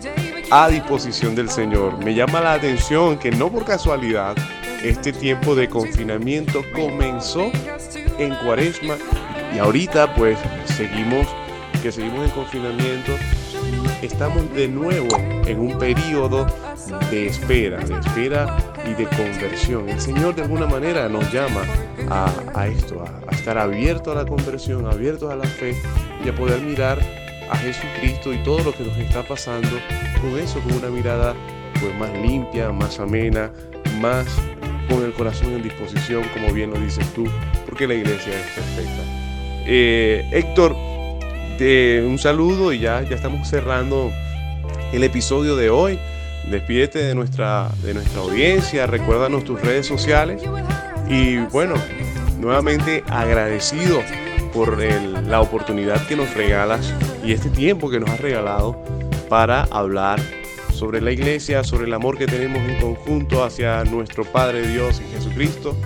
a 0.49 0.69
disposición 0.69 1.35
del 1.35 1.49
Señor. 1.49 1.97
Me 1.97 2.15
llama 2.15 2.39
la 2.39 2.53
atención 2.53 3.19
que 3.19 3.29
no 3.29 3.51
por 3.51 3.65
casualidad 3.65 4.37
este 4.85 5.11
tiempo 5.11 5.53
de 5.53 5.67
confinamiento 5.67 6.63
comenzó 6.73 7.51
en 8.17 8.33
cuaresma 8.35 8.95
y 9.53 9.57
ahorita 9.57 10.15
pues 10.15 10.39
seguimos 10.77 11.27
que 11.81 11.91
seguimos 11.91 12.25
en 12.25 12.31
confinamiento 12.31 13.11
estamos 14.03 14.53
de 14.53 14.67
nuevo 14.67 15.07
en 15.47 15.59
un 15.59 15.77
periodo 15.79 16.45
de 17.09 17.27
espera, 17.27 17.79
de 17.79 17.97
espera 17.97 18.57
y 18.85 18.93
de 18.93 19.05
conversión. 19.05 19.89
El 19.89 19.99
Señor 19.99 20.35
de 20.35 20.43
alguna 20.43 20.67
manera 20.67 21.09
nos 21.09 21.31
llama 21.33 21.63
a, 22.09 22.67
esto, 22.67 23.03
a, 23.03 23.33
estar 23.33 23.57
abierto 23.57 24.11
a 24.11 24.15
la 24.15 24.25
conversión, 24.25 24.85
abiertos 24.85 25.31
a 25.31 25.35
la 25.35 25.45
fe 25.45 25.75
y 26.23 26.29
a 26.29 26.35
poder 26.35 26.61
mirar 26.61 26.99
a 27.49 27.57
Jesucristo 27.57 28.31
y 28.31 28.43
todo 28.43 28.63
lo 28.63 28.73
que 28.73 28.83
nos 28.83 28.97
está 28.97 29.23
pasando 29.23 29.69
con 30.21 30.37
eso, 30.37 30.59
con 30.61 30.73
una 30.73 30.89
mirada 30.89 31.35
pues 31.79 31.95
más 31.95 32.11
limpia, 32.21 32.71
más 32.71 32.99
amena, 32.99 33.51
más 33.99 34.27
con 34.87 35.03
el 35.03 35.13
corazón 35.13 35.53
en 35.53 35.63
disposición, 35.63 36.23
como 36.33 36.53
bien 36.53 36.71
lo 36.71 36.79
dices 36.79 37.07
tú, 37.13 37.25
porque 37.65 37.87
la 37.87 37.95
iglesia 37.95 38.33
es 38.33 38.45
perfecta. 38.51 39.03
Eh, 39.65 40.27
Héctor, 40.31 40.75
un 41.61 42.17
saludo 42.17 42.73
y 42.73 42.79
ya, 42.79 43.03
ya 43.03 43.15
estamos 43.15 43.47
cerrando 43.47 44.11
el 44.93 45.03
episodio 45.03 45.55
de 45.55 45.69
hoy. 45.69 45.99
Despídete 46.49 46.99
de 46.99 47.13
nuestra, 47.13 47.69
de 47.83 47.93
nuestra 47.93 48.21
audiencia, 48.21 48.87
recuérdanos 48.87 49.43
tus 49.43 49.61
redes 49.61 49.85
sociales 49.85 50.41
y 51.07 51.37
bueno, 51.37 51.75
nuevamente 52.39 53.03
agradecido 53.07 54.01
por 54.55 54.81
la 54.81 55.39
oportunidad 55.39 56.03
que 56.07 56.15
nos 56.15 56.33
regalas 56.33 56.95
y 57.23 57.31
este 57.31 57.51
tiempo 57.51 57.91
que 57.91 57.99
nos 57.99 58.09
has 58.09 58.19
regalado 58.19 58.83
para 59.29 59.63
hablar 59.65 60.19
sobre 60.73 60.99
la 60.99 61.11
iglesia, 61.11 61.63
sobre 61.63 61.85
el 61.85 61.93
amor 61.93 62.17
que 62.17 62.25
tenemos 62.25 62.57
en 62.67 62.81
conjunto 62.81 63.43
hacia 63.43 63.83
nuestro 63.83 64.23
Padre 64.23 64.65
Dios 64.65 64.99
y 64.99 65.13
Jesucristo 65.13 65.77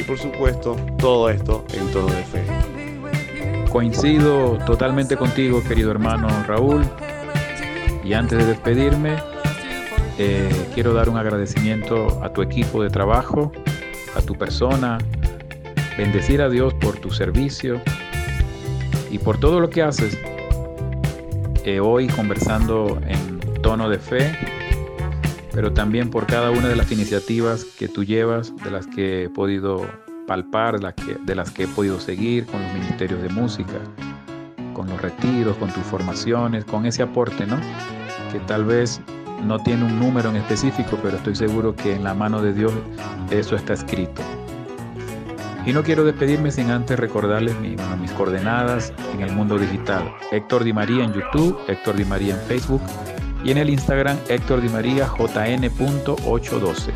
y 0.00 0.02
por 0.02 0.18
supuesto 0.18 0.74
todo 0.98 1.30
esto 1.30 1.64
en 1.74 1.92
tono 1.92 2.08
de 2.08 2.24
fe. 2.24 2.45
Coincido 3.70 4.58
totalmente 4.64 5.16
contigo, 5.16 5.62
querido 5.62 5.90
hermano 5.90 6.28
Raúl. 6.46 6.84
Y 8.04 8.14
antes 8.14 8.38
de 8.38 8.46
despedirme, 8.46 9.16
eh, 10.18 10.48
quiero 10.74 10.94
dar 10.94 11.08
un 11.08 11.18
agradecimiento 11.18 12.22
a 12.22 12.32
tu 12.32 12.40
equipo 12.42 12.82
de 12.82 12.88
trabajo, 12.88 13.52
a 14.14 14.22
tu 14.22 14.36
persona, 14.36 14.98
bendecir 15.98 16.40
a 16.40 16.48
Dios 16.48 16.72
por 16.74 16.96
tu 16.96 17.10
servicio 17.10 17.80
y 19.10 19.18
por 19.18 19.38
todo 19.38 19.60
lo 19.60 19.68
que 19.68 19.82
haces. 19.82 20.16
Eh, 21.64 21.80
hoy 21.80 22.06
conversando 22.06 22.98
en 23.06 23.40
tono 23.60 23.90
de 23.90 23.98
fe, 23.98 24.38
pero 25.52 25.72
también 25.72 26.10
por 26.10 26.26
cada 26.26 26.50
una 26.50 26.68
de 26.68 26.76
las 26.76 26.92
iniciativas 26.92 27.64
que 27.64 27.88
tú 27.88 28.04
llevas, 28.04 28.54
de 28.62 28.70
las 28.70 28.86
que 28.86 29.24
he 29.24 29.28
podido 29.28 29.86
palpar, 30.26 30.78
de 30.80 31.34
las 31.34 31.50
que 31.50 31.64
he 31.64 31.68
podido 31.68 32.00
seguir 32.00 32.46
con 32.46 32.62
los 32.62 32.72
ministerios 32.74 33.22
de 33.22 33.28
música, 33.28 33.78
con 34.74 34.88
los 34.88 35.00
retiros, 35.00 35.56
con 35.56 35.70
tus 35.70 35.84
formaciones, 35.84 36.64
con 36.64 36.84
ese 36.86 37.02
aporte, 37.02 37.46
¿no? 37.46 37.56
Que 38.32 38.38
tal 38.46 38.64
vez 38.64 39.00
no 39.44 39.58
tiene 39.62 39.84
un 39.84 39.98
número 39.98 40.30
en 40.30 40.36
específico, 40.36 40.98
pero 41.02 41.16
estoy 41.16 41.36
seguro 41.36 41.74
que 41.74 41.94
en 41.94 42.04
la 42.04 42.14
mano 42.14 42.42
de 42.42 42.52
Dios 42.52 42.72
eso 43.30 43.56
está 43.56 43.74
escrito. 43.74 44.22
Y 45.64 45.72
no 45.72 45.82
quiero 45.82 46.04
despedirme 46.04 46.52
sin 46.52 46.70
antes 46.70 46.98
recordarles 46.98 47.56
mis 47.60 48.12
coordenadas 48.12 48.92
en 49.14 49.20
el 49.20 49.32
mundo 49.32 49.58
digital. 49.58 50.12
Héctor 50.30 50.62
Di 50.62 50.72
María 50.72 51.04
en 51.04 51.12
YouTube, 51.12 51.58
Héctor 51.66 51.96
Di 51.96 52.04
María 52.04 52.34
en 52.34 52.40
Facebook 52.42 52.82
y 53.42 53.50
en 53.50 53.58
el 53.58 53.70
Instagram 53.70 54.16
Héctor 54.28 54.60
Di 54.60 54.68
María 54.68 55.06
JN.812. 55.08 56.92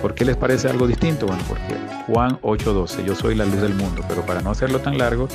¿Por 0.00 0.14
qué 0.14 0.24
les 0.24 0.36
parece 0.36 0.68
algo 0.68 0.86
distinto? 0.86 1.26
Bueno, 1.26 1.42
porque 1.48 1.74
Juan 2.06 2.38
8:12, 2.42 3.04
yo 3.04 3.14
soy 3.14 3.34
la 3.34 3.44
luz 3.44 3.60
del 3.60 3.74
mundo, 3.74 4.02
pero 4.08 4.24
para 4.24 4.40
no 4.40 4.50
hacerlo 4.50 4.78
tan 4.78 4.96
largo, 4.96 5.28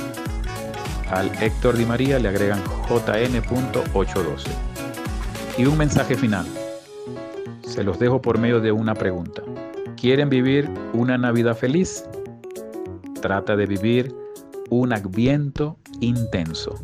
al 1.10 1.30
Héctor 1.42 1.76
Di 1.76 1.84
María 1.84 2.18
le 2.18 2.28
agregan 2.28 2.62
JN.812. 2.88 4.46
Y 5.58 5.66
un 5.66 5.76
mensaje 5.76 6.14
final. 6.14 6.46
Se 7.62 7.84
los 7.84 7.98
dejo 7.98 8.22
por 8.22 8.38
medio 8.38 8.60
de 8.60 8.72
una 8.72 8.94
pregunta. 8.94 9.42
¿Quieren 9.96 10.28
vivir 10.28 10.70
una 10.92 11.18
Navidad 11.18 11.56
feliz? 11.56 12.04
Trata 13.20 13.56
de 13.56 13.66
vivir 13.66 14.14
un 14.70 14.92
adviento 14.92 15.78
intenso. 16.00 16.74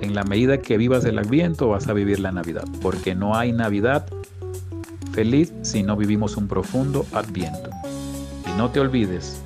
En 0.00 0.14
la 0.14 0.24
medida 0.24 0.58
que 0.58 0.76
vivas 0.76 1.04
el 1.04 1.18
adviento 1.18 1.68
vas 1.68 1.88
a 1.88 1.92
vivir 1.92 2.20
la 2.20 2.32
Navidad, 2.32 2.64
porque 2.80 3.14
no 3.14 3.36
hay 3.36 3.52
Navidad 3.52 4.06
feliz 5.12 5.52
si 5.62 5.82
no 5.82 5.96
vivimos 5.96 6.36
un 6.36 6.48
profundo 6.48 7.06
adviento. 7.12 7.70
Y 8.46 8.58
no 8.58 8.70
te 8.70 8.80
olvides 8.80 9.40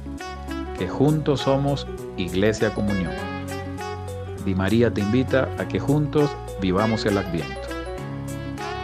que 0.78 0.88
juntos 0.88 1.40
somos 1.40 1.86
Iglesia 2.16 2.72
Comunión. 2.72 3.12
Di 4.44 4.54
María 4.54 4.92
te 4.92 5.00
invita 5.00 5.48
a 5.58 5.66
que 5.66 5.80
juntos 5.80 6.30
vivamos 6.60 7.04
el 7.04 7.18
adviento. 7.18 7.68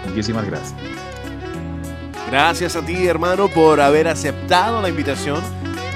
Muchísimas 0.07 0.47
gracias. 0.47 0.75
Gracias 2.31 2.77
a 2.77 2.85
ti, 2.85 3.07
hermano, 3.07 3.49
por 3.49 3.81
haber 3.81 4.09
aceptado 4.09 4.81
la 4.81 4.89
invitación 4.89 5.41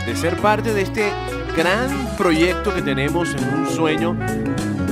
de 0.07 0.15
ser 0.15 0.37
parte 0.37 0.73
de 0.73 0.83
este 0.83 1.11
gran 1.57 2.17
proyecto 2.17 2.75
que 2.75 2.83
tenemos 2.83 3.35
en 3.35 3.55
un 3.55 3.67
sueño 3.67 4.17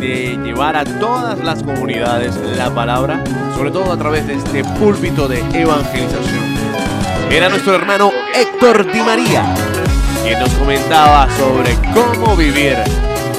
de 0.04 0.38
llevar 0.44 0.76
a 0.76 0.84
todas 0.84 1.38
las 1.38 1.62
comunidades 1.62 2.36
la 2.56 2.74
palabra, 2.74 3.24
sobre 3.56 3.70
todo 3.70 3.90
a 3.90 3.96
través 3.96 4.26
de 4.26 4.34
este 4.34 4.62
púlpito 4.62 5.28
de 5.28 5.38
evangelización. 5.58 6.44
Era 7.30 7.48
nuestro 7.48 7.74
hermano 7.74 8.12
Héctor 8.34 8.92
Di 8.92 9.00
María, 9.00 9.54
quien 10.22 10.38
nos 10.38 10.50
comentaba 10.50 11.26
sobre 11.38 11.74
cómo 11.94 12.36
vivir 12.36 12.76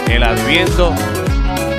el 0.10 0.24
adviento 0.24 0.92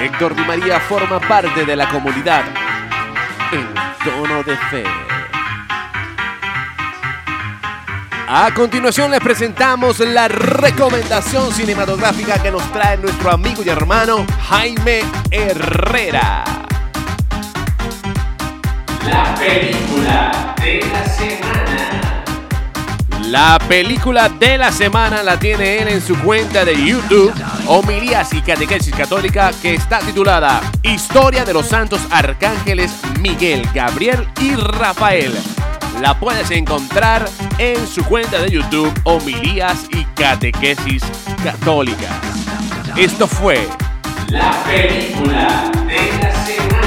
Héctor 0.00 0.36
Di 0.36 0.44
María 0.44 0.80
forma 0.80 1.20
parte 1.20 1.66
de 1.66 1.76
la 1.76 1.90
comunidad 1.90 2.44
en 3.52 3.68
tono 4.04 4.42
de 4.44 4.56
fe. 4.70 5.07
A 8.30 8.52
continuación 8.52 9.10
les 9.10 9.20
presentamos 9.20 10.00
la 10.00 10.28
recomendación 10.28 11.50
cinematográfica 11.50 12.42
que 12.42 12.50
nos 12.50 12.62
trae 12.72 12.98
nuestro 12.98 13.30
amigo 13.30 13.62
y 13.64 13.70
hermano 13.70 14.26
Jaime 14.50 15.00
Herrera. 15.30 16.44
La 19.06 19.34
película 19.34 20.54
de 20.60 20.80
la 20.92 21.06
semana. 21.06 22.24
La 23.28 23.58
película 23.66 24.28
de 24.28 24.58
la 24.58 24.72
semana 24.72 25.22
la 25.22 25.38
tiene 25.38 25.78
él 25.78 25.88
en 25.88 26.02
su 26.02 26.14
cuenta 26.18 26.66
de 26.66 26.76
YouTube, 26.84 27.32
Homilías 27.66 28.34
y 28.34 28.42
Catequesis 28.42 28.94
Católica, 28.94 29.52
que 29.62 29.72
está 29.72 30.00
titulada 30.00 30.60
Historia 30.82 31.46
de 31.46 31.54
los 31.54 31.66
Santos 31.66 32.02
Arcángeles 32.10 32.92
Miguel, 33.20 33.66
Gabriel 33.72 34.28
y 34.38 34.54
Rafael. 34.54 35.32
La 36.00 36.18
puedes 36.18 36.50
encontrar 36.52 37.28
en 37.58 37.84
su 37.86 38.04
cuenta 38.04 38.40
de 38.40 38.50
YouTube, 38.50 38.92
Homilías 39.02 39.88
y 39.90 40.04
Catequesis 40.14 41.02
Católica. 41.42 42.20
Esto 42.96 43.26
fue 43.26 43.66
La 44.28 44.52
película 44.64 45.72
de 45.88 45.96
la 46.22 46.46
semana. 46.46 46.78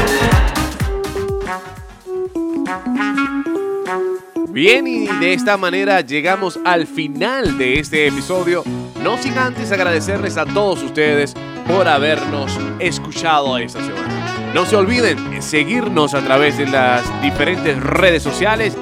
Bien, 4.48 4.88
y 4.88 5.08
de 5.08 5.34
esta 5.34 5.58
manera 5.58 6.00
llegamos 6.00 6.58
al 6.64 6.88
final 6.88 7.58
de 7.58 7.80
este 7.80 8.08
episodio. 8.08 8.64
No 9.04 9.18
sin 9.18 9.38
antes 9.38 9.74
agradecerles 9.74 10.38
a 10.38 10.46
todos 10.46 10.82
ustedes 10.84 11.34
por 11.68 11.90
habernos 11.90 12.58
escuchado 12.80 13.58
esta 13.58 13.80
semana. 13.80 14.54
No 14.54 14.66
se 14.66 14.78
olviden 14.78 15.42
seguirnos 15.42 16.14
a 16.14 16.22
través 16.22 16.58
de 16.58 16.68
las 16.68 17.04
diferentes 17.22 17.78
redes 17.78 18.24
sociales 18.24 18.78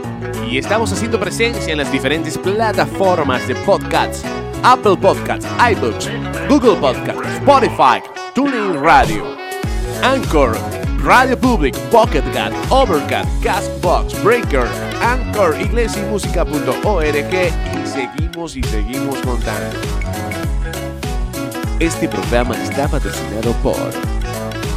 y 0.50 0.58
estamos 0.58 0.92
haciendo 0.92 1.20
presencia 1.20 1.72
en 1.72 1.78
las 1.78 1.92
diferentes 1.92 2.38
plataformas 2.38 3.48
de 3.48 3.56
podcasts. 3.56 4.24
Apple 4.64 4.98
Podcasts, 4.98 5.48
iBooks, 5.72 6.10
Google 6.50 6.76
Podcasts, 6.76 7.22
Spotify, 7.36 8.02
TuneIn 8.34 8.82
Radio, 8.82 9.24
Anchor, 10.04 10.58
Radio 11.02 11.38
Public, 11.38 11.78
Pocket 11.92 12.24
Cat, 12.34 12.52
Overcast, 12.70 13.30
Castbox, 13.42 14.22
Breaker, 14.24 14.68
Anchor, 15.02 15.56
iglesiamusica.org 15.62 17.06
y 17.06 17.88
seguimos 17.88 18.58
y 18.58 18.64
seguimos 18.64 19.20
contando. 19.20 19.78
Este 21.80 22.10
programa 22.10 22.62
está 22.62 22.88
patrocinado 22.90 23.54
por 23.64 24.19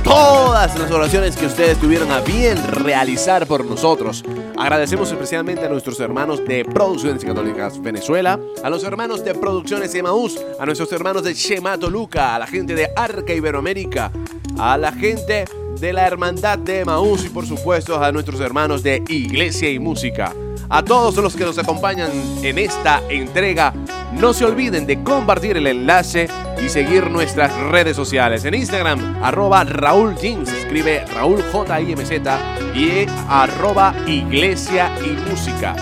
todas 0.05 0.79
las 0.79 0.91
oraciones 0.91 1.37
que 1.37 1.47
ustedes 1.47 1.79
tuvieron 1.79 2.11
a 2.11 2.21
bien 2.21 2.59
realizar 2.85 3.47
por 3.47 3.65
nosotros. 3.65 4.25
Agradecemos 4.57 5.11
especialmente 5.11 5.65
a 5.65 5.69
nuestros 5.69 5.99
hermanos 6.01 6.45
de 6.45 6.65
Producciones 6.65 7.25
Católicas 7.25 7.81
Venezuela, 7.81 8.39
a 8.63 8.71
los 8.71 8.85
hermanos 8.85 9.25
de 9.25 9.35
Producciones 9.35 9.95
Emaús, 9.95 10.39
a 10.59 10.67
nuestros 10.67 10.91
hermanos 10.93 11.25
de 11.25 11.35
Shema 11.35 11.79
Toluca, 11.79 12.35
a 12.35 12.39
la 12.39 12.47
gente 12.47 12.75
de 12.75 12.91
Arca 12.95 13.33
Iberoamérica, 13.33 14.11
a 14.59 14.77
la 14.77 14.93
gente 14.93 15.45
de 15.81 15.93
la 15.93 16.07
Hermandad 16.07 16.59
de 16.59 16.81
Emaús 16.81 17.25
y 17.25 17.29
por 17.29 17.47
supuesto 17.47 18.03
a 18.03 18.13
nuestros 18.13 18.41
hermanos 18.41 18.83
de 18.83 19.03
Iglesia 19.09 19.71
y 19.71 19.79
Música. 19.79 20.35
A 20.69 20.83
todos 20.83 21.17
los 21.17 21.37
que 21.37 21.45
nos 21.45 21.59
acompañan 21.59 22.11
en 22.43 22.59
esta 22.59 23.03
entrega, 23.09 23.75
no 24.19 24.33
se 24.33 24.45
olviden 24.45 24.87
de 24.87 25.03
compartir 25.03 25.57
el 25.57 25.67
enlace 25.67 26.29
y 26.65 26.69
seguir 26.69 27.11
nuestras 27.11 27.53
redes 27.71 27.97
sociales. 27.97 28.45
En 28.45 28.55
Instagram, 28.55 29.23
arroba 29.23 29.65
Raúl 29.65 30.15
escribe 30.15 31.05
Raúl 31.15 31.43
J 31.53 31.81
I 31.81 31.93
M 31.93 32.05
Z 32.05 32.39
y 32.75 33.07
arroba 33.29 33.95
Iglesia 34.07 34.91
y 35.05 35.11
Música. 35.29 35.75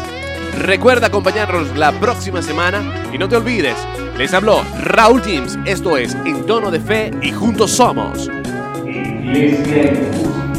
Recuerda 0.58 1.06
acompañarnos 1.06 1.76
la 1.76 1.92
próxima 1.92 2.42
semana 2.42 2.82
y 3.12 3.18
no 3.18 3.28
te 3.28 3.36
olvides, 3.36 3.76
les 4.18 4.34
habló 4.34 4.62
Raúl 4.82 5.22
James, 5.22 5.58
esto 5.64 5.96
es 5.96 6.14
En 6.26 6.44
Tono 6.44 6.70
de 6.70 6.80
Fe 6.80 7.12
y 7.22 7.30
juntos 7.30 7.70
somos. 7.70 8.28
Iglesia 8.84 9.82
y 9.82 10.18
música. 10.18 10.49